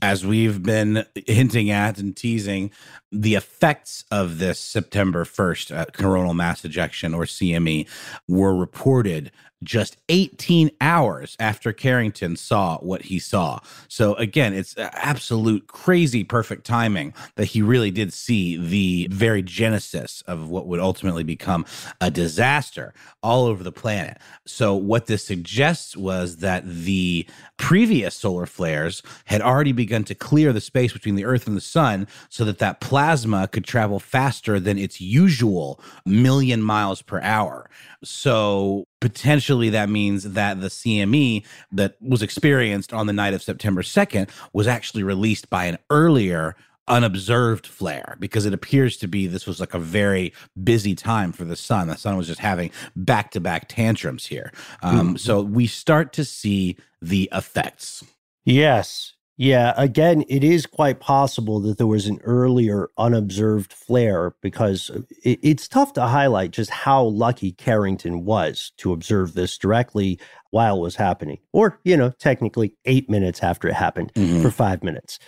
as 0.00 0.24
we've 0.24 0.62
been 0.62 1.04
hinting 1.26 1.70
at 1.70 1.98
and 1.98 2.16
teasing, 2.16 2.70
the 3.20 3.34
effects 3.34 4.04
of 4.10 4.38
this 4.38 4.58
September 4.58 5.24
1st 5.24 5.76
uh, 5.76 5.84
coronal 5.92 6.34
mass 6.34 6.64
ejection 6.64 7.14
or 7.14 7.24
CME 7.24 7.88
were 8.28 8.54
reported 8.54 9.30
just 9.62 9.96
18 10.08 10.70
hours 10.80 11.36
after 11.40 11.72
Carrington 11.72 12.36
saw 12.36 12.78
what 12.78 13.02
he 13.02 13.18
saw. 13.18 13.58
So 13.88 14.14
again, 14.14 14.52
it's 14.52 14.76
uh, 14.76 14.90
absolute 14.92 15.66
crazy 15.66 16.24
perfect 16.24 16.66
timing 16.66 17.14
that 17.36 17.46
he 17.46 17.62
really 17.62 17.90
did 17.90 18.12
see 18.12 18.56
the 18.56 19.08
very 19.10 19.42
genesis 19.42 20.22
of 20.26 20.50
what 20.50 20.66
would 20.66 20.80
ultimately 20.80 21.24
become 21.24 21.64
a 22.00 22.10
disaster 22.10 22.92
all 23.22 23.46
over 23.46 23.64
the 23.64 23.72
planet. 23.72 24.18
So 24.44 24.74
what 24.74 25.06
this 25.06 25.24
suggests 25.24 25.96
was 25.96 26.38
that 26.38 26.64
the 26.66 27.26
previous 27.56 28.14
solar 28.14 28.46
flares 28.46 29.02
had 29.24 29.40
already 29.40 29.72
begun 29.72 30.04
to 30.04 30.14
clear 30.14 30.52
the 30.52 30.60
space 30.60 30.92
between 30.92 31.14
the 31.14 31.24
earth 31.24 31.46
and 31.46 31.56
the 31.56 31.62
sun 31.62 32.06
so 32.28 32.44
that 32.44 32.58
that 32.58 32.80
plasma 32.80 33.05
could 33.50 33.64
travel 33.64 34.00
faster 34.00 34.58
than 34.60 34.78
its 34.78 35.00
usual 35.00 35.80
million 36.04 36.62
miles 36.62 37.02
per 37.02 37.20
hour. 37.20 37.68
So 38.04 38.86
potentially 39.00 39.70
that 39.70 39.88
means 39.88 40.24
that 40.24 40.60
the 40.60 40.68
CME 40.68 41.44
that 41.72 41.96
was 42.00 42.22
experienced 42.22 42.92
on 42.92 43.06
the 43.06 43.12
night 43.12 43.34
of 43.34 43.42
September 43.42 43.82
2nd 43.82 44.28
was 44.52 44.66
actually 44.66 45.02
released 45.02 45.50
by 45.50 45.66
an 45.66 45.78
earlier 45.90 46.56
unobserved 46.88 47.66
flare 47.66 48.16
because 48.20 48.46
it 48.46 48.54
appears 48.54 48.96
to 48.96 49.08
be 49.08 49.26
this 49.26 49.46
was 49.46 49.58
like 49.58 49.74
a 49.74 49.78
very 49.78 50.32
busy 50.62 50.94
time 50.94 51.32
for 51.32 51.44
the 51.44 51.56
sun. 51.56 51.88
The 51.88 51.96
sun 51.96 52.16
was 52.16 52.28
just 52.28 52.40
having 52.40 52.70
back 52.94 53.32
to 53.32 53.40
back 53.40 53.68
tantrums 53.68 54.26
here. 54.26 54.52
Um, 54.82 55.18
So 55.18 55.40
we 55.42 55.66
start 55.66 56.12
to 56.14 56.24
see 56.24 56.76
the 57.02 57.28
effects. 57.32 58.04
Yes. 58.44 59.14
Yeah. 59.38 59.74
Again, 59.76 60.24
it 60.28 60.42
is 60.42 60.64
quite 60.64 60.98
possible 60.98 61.60
that 61.60 61.76
there 61.76 61.86
was 61.86 62.06
an 62.06 62.20
earlier 62.24 62.88
unobserved 62.96 63.72
flare 63.72 64.34
because 64.40 64.90
it, 65.22 65.38
it's 65.42 65.68
tough 65.68 65.92
to 65.94 66.02
highlight 66.06 66.52
just 66.52 66.70
how 66.70 67.04
lucky 67.04 67.52
Carrington 67.52 68.24
was 68.24 68.72
to 68.78 68.92
observe 68.92 69.34
this 69.34 69.58
directly 69.58 70.18
while 70.52 70.78
it 70.78 70.80
was 70.80 70.96
happening, 70.96 71.38
or, 71.52 71.78
you 71.84 71.96
know, 71.98 72.10
technically 72.18 72.74
eight 72.86 73.10
minutes 73.10 73.42
after 73.42 73.68
it 73.68 73.74
happened 73.74 74.10
Mhm. 74.14 74.40
for 74.40 74.50
five 74.50 74.82
minutes. 74.82 75.18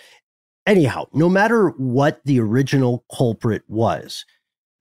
Anyhow, 0.65 1.05
no 1.13 1.29
matter 1.29 1.69
what 1.77 2.21
the 2.25 2.39
original 2.39 3.05
culprit 3.15 3.61
was, 3.67 4.25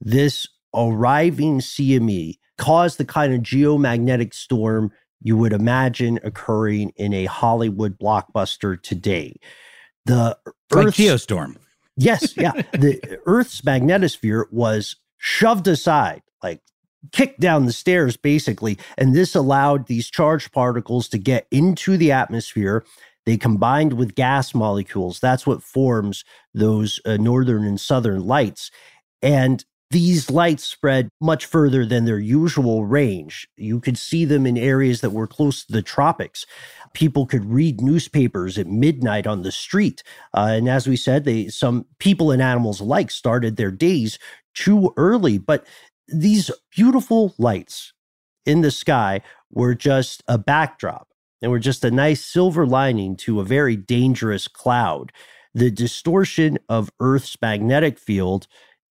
this 0.01 0.47
arriving 0.75 1.61
CME 1.61 2.39
caused 2.57 2.99
the 2.99 3.05
kind 3.05 3.35
of 3.35 3.41
geomagnetic 3.43 4.33
storm 4.33 4.91
you 5.21 5.37
would 5.37 5.53
imagine 5.53 6.19
occurring 6.23 6.93
in 6.97 7.13
a 7.13 7.25
Hollywood 7.27 7.99
blockbuster 7.99 8.81
today. 8.81 9.37
The 10.07 10.39
Like 10.71 10.87
Earth's- 10.89 10.99
Geostorm. 10.99 11.57
Yes, 11.97 12.37
yeah. 12.37 12.53
the 12.73 13.21
Earth's 13.27 13.61
magnetosphere 13.63 14.45
was 14.53 14.97
shoved 15.17 15.67
aside, 15.67 16.23
like 16.43 16.61
kicked 17.13 17.41
down 17.41 17.67
the 17.67 17.73
stairs, 17.73 18.17
basically. 18.17 18.79
And 18.97 19.15
this 19.15 19.35
allowed 19.35 19.87
these 19.87 20.09
charged 20.09 20.53
particles 20.53 21.09
to 21.09 21.19
get 21.19 21.47
into 21.51 21.97
the 21.97 22.13
atmosphere. 22.13 22.85
They 23.27 23.37
combined 23.37 23.95
with 23.95 24.15
gas 24.15 24.55
molecules. 24.55 25.19
That's 25.21 25.47
what 25.47 25.63
forms 25.63 26.25
those 26.55 27.01
uh, 27.05 27.17
northern 27.17 27.65
and 27.65 27.81
southern 27.81 28.27
lights. 28.27 28.71
And 29.21 29.65
these 29.91 30.31
lights 30.31 30.65
spread 30.65 31.09
much 31.21 31.47
further 31.47 31.87
than 31.87 32.05
their 32.05 32.19
usual 32.19 32.85
range. 32.85 33.49
You 33.57 33.81
could 33.81 33.97
see 33.99 34.25
them 34.27 34.47
in 34.47 34.59
areas 34.59 35.01
that 35.01 35.11
were 35.11 35.27
close 35.27 35.65
to 35.65 35.73
the 35.73 35.83
tropics. 35.83 36.45
People 36.93 37.27
could 37.27 37.47
read 37.47 37.81
newspapers 37.81 38.59
at 38.59 38.67
midnight 38.67 39.27
on 39.27 39.43
the 39.43 39.53
street. 39.53 40.03
Uh, 40.35 40.53
and 40.53 40.69
as 40.69 40.87
we 40.87 40.97
said, 40.97 41.25
they 41.25 41.49
some 41.49 41.87
people 41.99 42.31
and 42.31 42.43
animals 42.43 42.81
alike 42.81 43.11
started 43.11 43.57
their 43.57 43.71
days 43.71 44.19
too 44.55 44.93
early. 44.97 45.39
But 45.39 45.67
these 46.09 46.51
beautiful 46.75 47.35
lights 47.39 47.93
in 48.47 48.63
the 48.63 48.71
sky 48.71 49.21
were 49.51 49.75
just 49.75 50.23
a 50.29 50.39
backdrop. 50.39 51.09
and 51.43 51.51
were 51.53 51.59
just 51.61 51.85
a 51.85 51.91
nice 51.91 52.25
silver 52.25 52.67
lining 52.67 53.17
to 53.17 53.41
a 53.41 53.45
very 53.45 53.77
dangerous 53.77 54.49
cloud. 54.49 55.13
The 55.55 55.71
distortion 55.71 56.59
of 56.69 56.91
Earth's 57.01 57.37
magnetic 57.41 57.99
field 57.99 58.47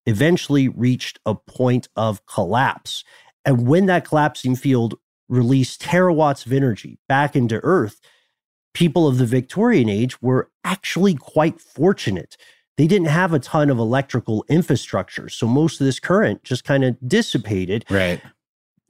eventually 0.07 0.67
reached 0.67 1.19
a 1.25 1.35
point 1.35 1.87
of 1.95 2.25
collapse. 2.25 3.03
And 3.45 3.67
when 3.67 3.85
that 3.85 4.05
collapsing 4.05 4.55
field 4.55 4.95
released 5.29 5.81
terawatts 5.81 6.45
of 6.45 6.53
energy 6.53 6.97
back 7.07 7.35
into 7.35 7.59
Earth, 7.61 8.01
people 8.73 9.07
of 9.07 9.17
the 9.17 9.25
Victorian 9.25 9.89
age 9.89 10.21
were 10.21 10.49
actually 10.63 11.13
quite 11.13 11.59
fortunate. 11.59 12.37
They 12.77 12.87
didn't 12.87 13.07
have 13.07 13.33
a 13.33 13.39
ton 13.39 13.69
of 13.69 13.77
electrical 13.79 14.45
infrastructure. 14.49 15.29
So 15.29 15.45
most 15.47 15.81
of 15.81 15.85
this 15.85 15.99
current 15.99 16.43
just 16.43 16.63
kind 16.63 16.83
of 16.83 16.95
dissipated, 17.05 17.85
Right. 17.89 18.21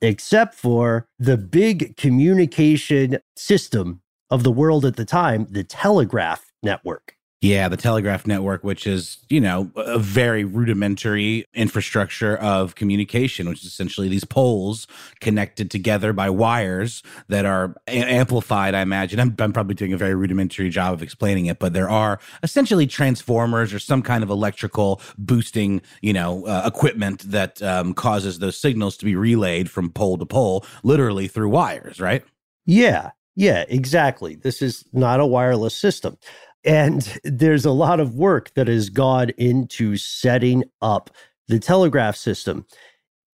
except 0.01 0.53
for 0.53 1.08
the 1.17 1.38
big 1.38 1.97
communication 1.97 3.17
system 3.36 4.01
of 4.30 4.43
the 4.43 4.51
world 4.51 4.86
at 4.86 4.97
the 4.97 5.06
time, 5.06 5.47
the 5.49 5.63
telegraph 5.63 6.51
network. 6.62 7.16
Yeah, 7.39 7.69
the 7.69 7.78
telegraph 7.78 8.26
network, 8.26 8.63
which 8.63 8.88
is, 8.88 9.19
you 9.30 9.39
know, 9.39 9.69
a 9.76 10.00
very 10.00 10.43
rudimentary 10.43 11.45
infrastructure 11.54 12.36
of 12.36 12.73
communication, 12.73 13.47
which 13.47 13.60
is 13.60 13.65
essentially 13.65 14.10
these 14.10 14.23
poles 14.23 14.88
connected 15.19 15.69
together 15.69 16.13
by 16.13 16.32
wires 16.32 17.04
that 17.28 17.45
are 17.45 17.76
amplified, 17.86 18.73
I 18.73 18.82
imagine. 18.82 19.19
I'm, 19.19 19.36
I'm 19.38 19.54
probably 19.54 19.76
doing 19.76 19.93
a 19.93 19.97
very 19.97 20.15
rudimentary 20.15 20.71
job 20.71 20.95
of 20.95 21.04
explaining 21.04 21.45
it, 21.45 21.60
but 21.60 21.73
there 21.73 21.89
are 21.89 22.19
essentially 22.41 22.88
transformers 22.88 23.71
or 23.71 23.78
some 23.78 24.02
kind 24.02 24.23
of 24.23 24.32
electrical 24.32 25.00
boosting, 25.19 25.84
you 26.02 26.13
know, 26.13 26.43
uh, 26.47 26.63
equipment 26.65 27.21
that 27.30 27.62
um, 27.62 27.93
causes 27.93 28.39
those 28.39 28.58
signals 28.58 28.97
to 28.97 29.06
be 29.06 29.15
relayed 29.15 29.69
from 29.69 29.91
pole 29.91 30.17
to 30.17 30.26
pole, 30.26 30.65
literally 30.82 31.28
through 31.28 31.50
wires, 31.50 32.00
right? 32.00 32.23
Yeah, 32.65 33.12
yeah, 33.36 33.65
exactly. 33.69 34.34
This 34.34 34.63
is 34.63 34.84
not 34.91 35.19
a 35.19 35.26
wireless 35.28 35.76
system. 35.76 36.17
And 36.65 37.17
there's 37.24 37.65
a 37.65 37.72
lot 37.72 38.00
of 38.00 38.15
work 38.15 38.54
that 38.56 38.67
has 38.67 38.89
gone 38.89 39.30
into 39.32 39.98
setting 39.98 40.63
up 40.82 41.10
the 41.48 41.60
telegraph 41.60 42.15
system. 42.15 42.65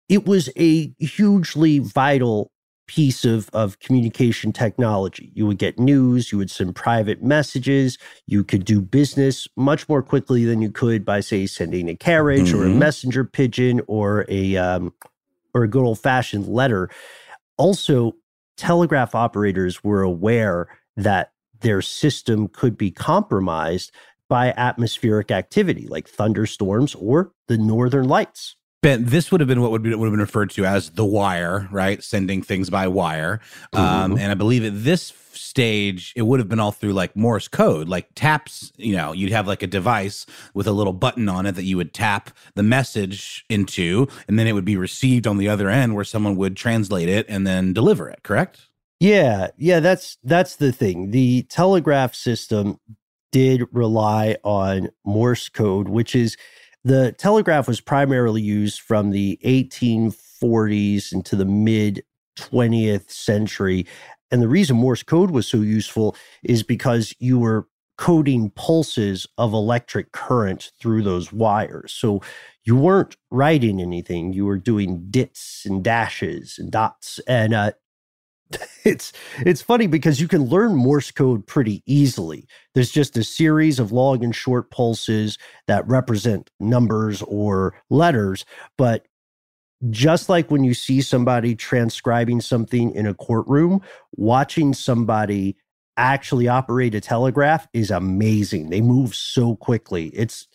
It 0.10 0.26
was 0.28 0.50
a 0.58 0.94
hugely 1.00 1.80
vital 1.80 2.52
piece 2.88 3.26
of, 3.26 3.50
of 3.54 3.80
communication 3.80 4.54
technology. 4.54 5.32
You 5.36 5.48
would 5.48 5.58
get 5.60 5.80
news, 5.80 6.32
you 6.32 6.38
would 6.40 6.52
send 6.52 6.76
private 6.76 7.24
messages, 7.24 7.98
you 8.28 8.44
could 8.44 8.66
do 8.66 8.82
business 8.82 9.48
much 9.58 9.90
more 9.90 10.04
quickly 10.04 10.46
than 10.46 10.62
you 10.62 10.72
could 10.72 11.06
by, 11.06 11.22
say, 11.22 11.48
sending 11.48 11.90
a 11.90 11.96
carriage 11.96 12.54
or 12.54 12.66
a 12.66 12.70
Mhm. 12.70 12.78
messenger 12.78 13.26
pigeon 13.26 13.82
or 13.88 14.26
a 14.30 14.58
um, 14.58 14.94
or 15.56 15.64
a 15.66 15.70
good 15.70 15.84
old 15.84 16.00
fashioned 16.00 16.48
letter. 16.48 16.90
Also, 17.58 18.14
telegraph 18.58 19.16
operators 19.16 19.84
were 19.84 20.04
aware 20.04 20.70
that 20.98 21.33
their 21.63 21.82
system 21.82 22.47
could 22.47 22.78
be 22.78 22.91
compromised 22.91 23.91
by 24.30 24.54
atmospheric 24.56 25.32
activity 25.32 25.88
like 25.88 26.08
thunderstorms 26.08 26.95
or 26.95 27.32
the 27.47 27.58
northern 27.58 28.08
lights. 28.08 28.56
Ben, 28.82 29.06
this 29.06 29.32
would 29.32 29.39
have 29.39 29.47
been 29.47 29.62
what 29.62 29.71
would, 29.71 29.82
be, 29.82 29.95
would 29.95 30.06
have 30.08 30.12
been 30.13 30.19
referred 30.19 30.49
to 30.52 30.65
as 30.65 30.91
the 30.91 31.06
wire, 31.06 31.69
right? 31.71 32.04
Sending 32.04 32.41
things 32.41 32.69
by 32.69 32.88
wire. 32.88 33.39
Um, 33.71 34.13
Mhm. 34.13 34.19
and 34.19 34.32
I 34.32 34.34
believe 34.36 34.65
at 34.65 34.84
this 34.84 35.13
stage, 35.32 36.12
it 36.17 36.23
would 36.23 36.39
have 36.39 36.49
been 36.49 36.60
all 36.60 36.71
through 36.73 36.91
like 36.93 37.15
Morse 37.15 37.47
code, 37.47 37.88
like 37.88 38.08
taps. 38.13 38.73
You 38.76 38.95
know, 38.97 39.13
you'd 39.13 39.32
have 39.32 39.47
like 39.47 39.63
a 39.63 39.67
device 39.67 40.26
with 40.54 40.67
a 40.67 40.73
little 40.73 40.91
button 40.93 41.30
on 41.30 41.45
it 41.45 41.54
that 41.54 41.63
you 41.63 41.78
would 41.78 41.93
tap 41.93 42.32
the 42.56 42.63
message 42.63 43.45
into, 43.49 44.08
and 44.28 44.38
then 44.38 44.47
it 44.47 44.54
would 44.54 44.65
be 44.65 44.76
received 44.78 45.28
on 45.28 45.38
the 45.38 45.47
other 45.47 45.69
end 45.69 45.95
where 45.95 46.04
someone 46.04 46.36
would 46.36 46.58
translate 46.58 47.08
it 47.08 47.26
and 47.30 47.47
then 47.47 47.71
deliver 47.71 48.10
it, 48.10 48.21
correct? 48.23 48.67
Yeah, 49.04 49.50
yeah, 49.58 49.82
that's 49.82 50.18
that's 50.24 50.56
the 50.56 50.72
thing. 50.72 51.12
The 51.12 51.44
telegraph 51.50 52.16
system 52.16 52.78
did 53.34 53.63
rely 53.74 54.38
on 54.46 54.92
Morse 55.04 55.50
code, 55.50 55.89
which 55.89 56.16
is 56.16 56.38
the 56.86 57.12
telegraph 57.12 57.68
was 57.68 57.82
primarily 57.82 58.42
used 58.42 58.80
from 58.80 59.12
the 59.12 59.38
1840s 59.44 61.12
into 61.12 61.36
the 61.36 61.44
mid 61.44 62.06
20th 62.38 63.10
century. 63.12 63.86
And 64.32 64.42
the 64.42 64.48
reason 64.48 64.78
Morse 64.78 65.04
code 65.04 65.32
was 65.32 65.48
so 65.48 65.58
useful 65.58 66.16
is 66.44 66.63
because 66.63 67.13
you 67.20 67.38
were 67.39 67.68
coding 67.98 68.52
pulses 68.52 69.28
of 69.38 69.54
electric 69.54 70.13
current 70.13 70.72
through 70.80 71.04
those 71.04 71.34
wires. 71.34 71.92
So 71.92 72.22
you 72.63 72.78
weren't 72.78 73.18
writing 73.32 73.82
anything, 73.82 74.32
you 74.34 74.46
were 74.46 74.58
doing 74.58 75.08
dits 75.12 75.63
and 75.66 75.84
dashes 75.84 76.58
and 76.58 76.72
dots. 76.72 77.20
And 77.28 77.54
uh, 77.54 77.72
it's 78.84 79.13
it's 79.46 79.62
funny 79.62 79.88
because 79.88 80.20
you 80.20 80.28
can 80.28 80.44
learn 80.44 80.76
Morse 80.76 81.12
code 81.12 81.46
pretty 81.48 81.84
easily. 81.86 82.48
There's 82.74 82.92
just 82.92 83.18
a 83.18 83.24
series 83.24 83.80
of 83.80 83.92
long 83.92 84.24
and 84.24 84.36
short 84.36 84.72
pulses 84.72 85.38
that 85.68 85.88
represent 85.88 86.50
numbers 86.60 87.22
or 87.24 87.76
letters, 87.89 88.46
but 88.78 89.06
just 89.89 90.30
like 90.30 90.50
when 90.50 90.63
you 90.63 90.74
see 90.74 91.02
somebody 91.02 91.56
transcribing 91.56 92.39
something 92.42 92.92
in 92.96 93.06
a 93.06 93.13
courtroom, 93.13 93.82
watching 94.16 94.74
somebody 94.74 95.58
actually 95.98 96.48
operate 96.48 96.96
a 96.96 97.02
telegraph 97.02 97.68
is 97.74 97.92
amazing. 97.92 98.70
They 98.70 98.82
move 98.82 99.13
so 99.13 99.56
quickly. 99.58 100.08
It's 100.08 100.48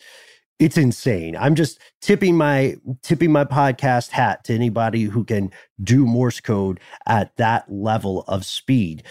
it's 0.59 0.77
insane. 0.77 1.37
I'm 1.37 1.55
just 1.55 1.79
tipping 2.01 2.35
my 2.35 2.75
tipping 3.01 3.31
my 3.31 3.45
podcast 3.45 4.09
hat 4.09 4.43
to 4.43 4.53
anybody 4.53 5.03
who 5.03 5.23
can 5.23 5.51
do 5.81 6.05
Morse 6.05 6.41
code 6.41 6.79
at 7.07 7.35
that 7.37 7.71
level 7.71 8.25
of 8.27 8.45
speed. 8.45 9.03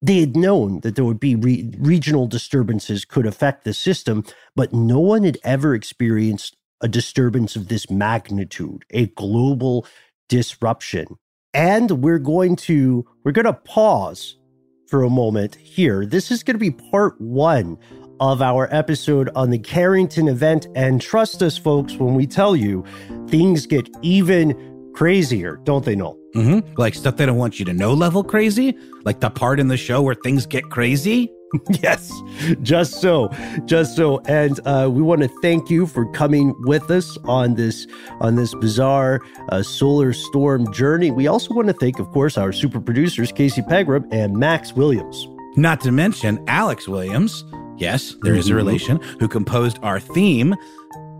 They 0.00 0.20
had 0.20 0.36
known 0.36 0.80
that 0.80 0.96
there 0.96 1.04
would 1.04 1.20
be 1.20 1.34
re- 1.34 1.72
regional 1.78 2.26
disturbances 2.26 3.04
could 3.04 3.26
affect 3.26 3.64
the 3.64 3.74
system, 3.74 4.24
but 4.54 4.72
no 4.72 5.00
one 5.00 5.24
had 5.24 5.38
ever 5.42 5.74
experienced 5.74 6.56
a 6.80 6.88
disturbance 6.88 7.56
of 7.56 7.68
this 7.68 7.90
magnitude, 7.90 8.84
a 8.90 9.06
global 9.06 9.86
disruption. 10.28 11.06
And 11.54 12.02
we're 12.02 12.18
going 12.18 12.56
to 12.56 13.04
we're 13.24 13.32
going 13.32 13.46
to 13.46 13.52
pause 13.52 14.36
for 14.86 15.02
a 15.02 15.10
moment 15.10 15.56
here. 15.56 16.06
This 16.06 16.30
is 16.30 16.42
going 16.42 16.54
to 16.54 16.58
be 16.58 16.70
part 16.70 17.20
1 17.20 17.78
of 18.20 18.42
our 18.42 18.68
episode 18.74 19.30
on 19.34 19.50
the 19.50 19.58
Carrington 19.58 20.28
event 20.28 20.66
and 20.74 21.00
trust 21.00 21.42
us 21.42 21.58
folks 21.58 21.94
when 21.94 22.14
we 22.14 22.26
tell 22.26 22.54
you 22.54 22.84
things 23.28 23.66
get 23.66 23.88
even 24.02 24.92
crazier, 24.94 25.60
don't 25.64 25.84
they, 25.84 25.96
Noel? 25.96 26.18
Mm-hmm. 26.34 26.74
Like 26.76 26.94
stuff 26.94 27.16
they 27.16 27.26
don't 27.26 27.36
want 27.36 27.58
you 27.58 27.64
to 27.66 27.72
know 27.72 27.94
level 27.94 28.24
crazy, 28.24 28.76
like 29.04 29.20
the 29.20 29.30
part 29.30 29.60
in 29.60 29.68
the 29.68 29.76
show 29.76 30.02
where 30.02 30.14
things 30.14 30.46
get 30.46 30.64
crazy. 30.64 31.30
yes, 31.82 32.12
just 32.62 33.00
so, 33.00 33.28
just 33.64 33.94
so, 33.94 34.20
and 34.26 34.58
uh, 34.66 34.88
we 34.90 35.00
want 35.00 35.22
to 35.22 35.28
thank 35.40 35.70
you 35.70 35.86
for 35.86 36.10
coming 36.10 36.52
with 36.62 36.90
us 36.90 37.16
on 37.24 37.54
this 37.54 37.86
on 38.20 38.34
this 38.34 38.54
bizarre 38.56 39.20
uh, 39.50 39.62
solar 39.62 40.12
storm 40.12 40.72
journey. 40.72 41.12
We 41.12 41.28
also 41.28 41.54
want 41.54 41.68
to 41.68 41.74
thank, 41.74 42.00
of 42.00 42.10
course, 42.10 42.36
our 42.36 42.50
super 42.50 42.80
producers 42.80 43.30
Casey 43.30 43.62
Pegram 43.62 44.04
and 44.10 44.36
Max 44.36 44.72
Williams. 44.72 45.28
Not 45.56 45.80
to 45.82 45.92
mention 45.92 46.42
Alex 46.48 46.88
Williams. 46.88 47.44
Yes, 47.76 48.14
there 48.22 48.34
is 48.34 48.48
a 48.48 48.52
Mhm. 48.52 48.56
relation 48.56 49.00
who 49.20 49.28
composed 49.28 49.78
our 49.82 49.98
theme. 50.00 50.54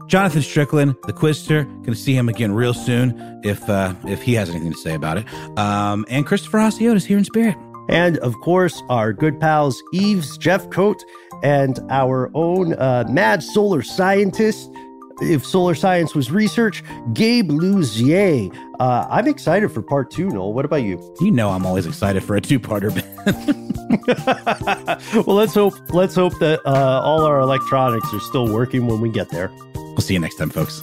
Jonathan 0.07 0.43
Strickland, 0.43 0.95
the 1.07 1.13
Quizster, 1.13 1.65
going 1.65 1.85
to 1.85 1.95
see 1.95 2.15
him 2.15 2.29
again 2.29 2.53
real 2.53 2.75
soon 2.75 3.41
if 3.43 3.69
uh, 3.71 3.95
if 4.07 4.23
he 4.23 4.35
has 4.35 4.51
anything 4.51 4.73
to 4.73 4.79
say 4.79 4.95
about 4.95 5.17
it. 5.19 5.25
Um, 5.59 6.05
and 6.11 6.27
Christopher 6.27 6.59
Hasiotis 6.59 7.05
here 7.05 7.17
in 7.19 7.25
spirit. 7.25 7.57
And 7.89 8.19
of 8.19 8.35
course, 8.41 8.83
our 8.89 9.13
good 9.13 9.41
pals 9.41 9.83
Eves, 9.93 10.39
Jeffcoat, 10.39 10.97
and 11.43 11.79
our 11.91 12.31
own 12.35 12.75
uh, 12.75 13.05
mad 13.11 13.43
solar 13.43 13.83
scientist, 13.83 14.71
If 15.21 15.47
solar 15.47 15.75
science 15.75 16.15
was 16.15 16.31
research, 16.31 16.83
Gabe 17.13 17.51
Luzier. 17.51 18.55
Uh, 18.81 19.07
I'm 19.09 19.29
excited 19.29 19.71
for 19.71 19.83
part 19.83 20.11
two, 20.11 20.29
Noel. 20.29 20.53
What 20.53 20.65
about 20.65 20.83
you? 20.83 21.15
You 21.21 21.31
know 21.31 21.51
I'm 21.51 21.65
always 21.65 21.87
excited 21.87 22.25
for 22.25 22.35
a 22.37 22.41
two-parter, 22.41 22.93
Ben. 22.93 23.65
well, 25.25 25.37
let's 25.37 25.55
hope 25.55 25.75
let's 25.91 26.15
hope 26.15 26.39
that 26.41 26.61
uh, 26.67 27.01
all 27.03 27.25
our 27.25 27.41
electronics 27.41 28.13
are 28.13 28.21
still 28.21 28.53
working 28.53 28.87
when 28.87 29.01
we 29.01 29.09
get 29.09 29.31
there. 29.31 29.51
We'll 29.75 29.99
see 29.99 30.15
you 30.15 30.21
next 30.21 30.37
time, 30.37 30.51
folks. 30.51 30.83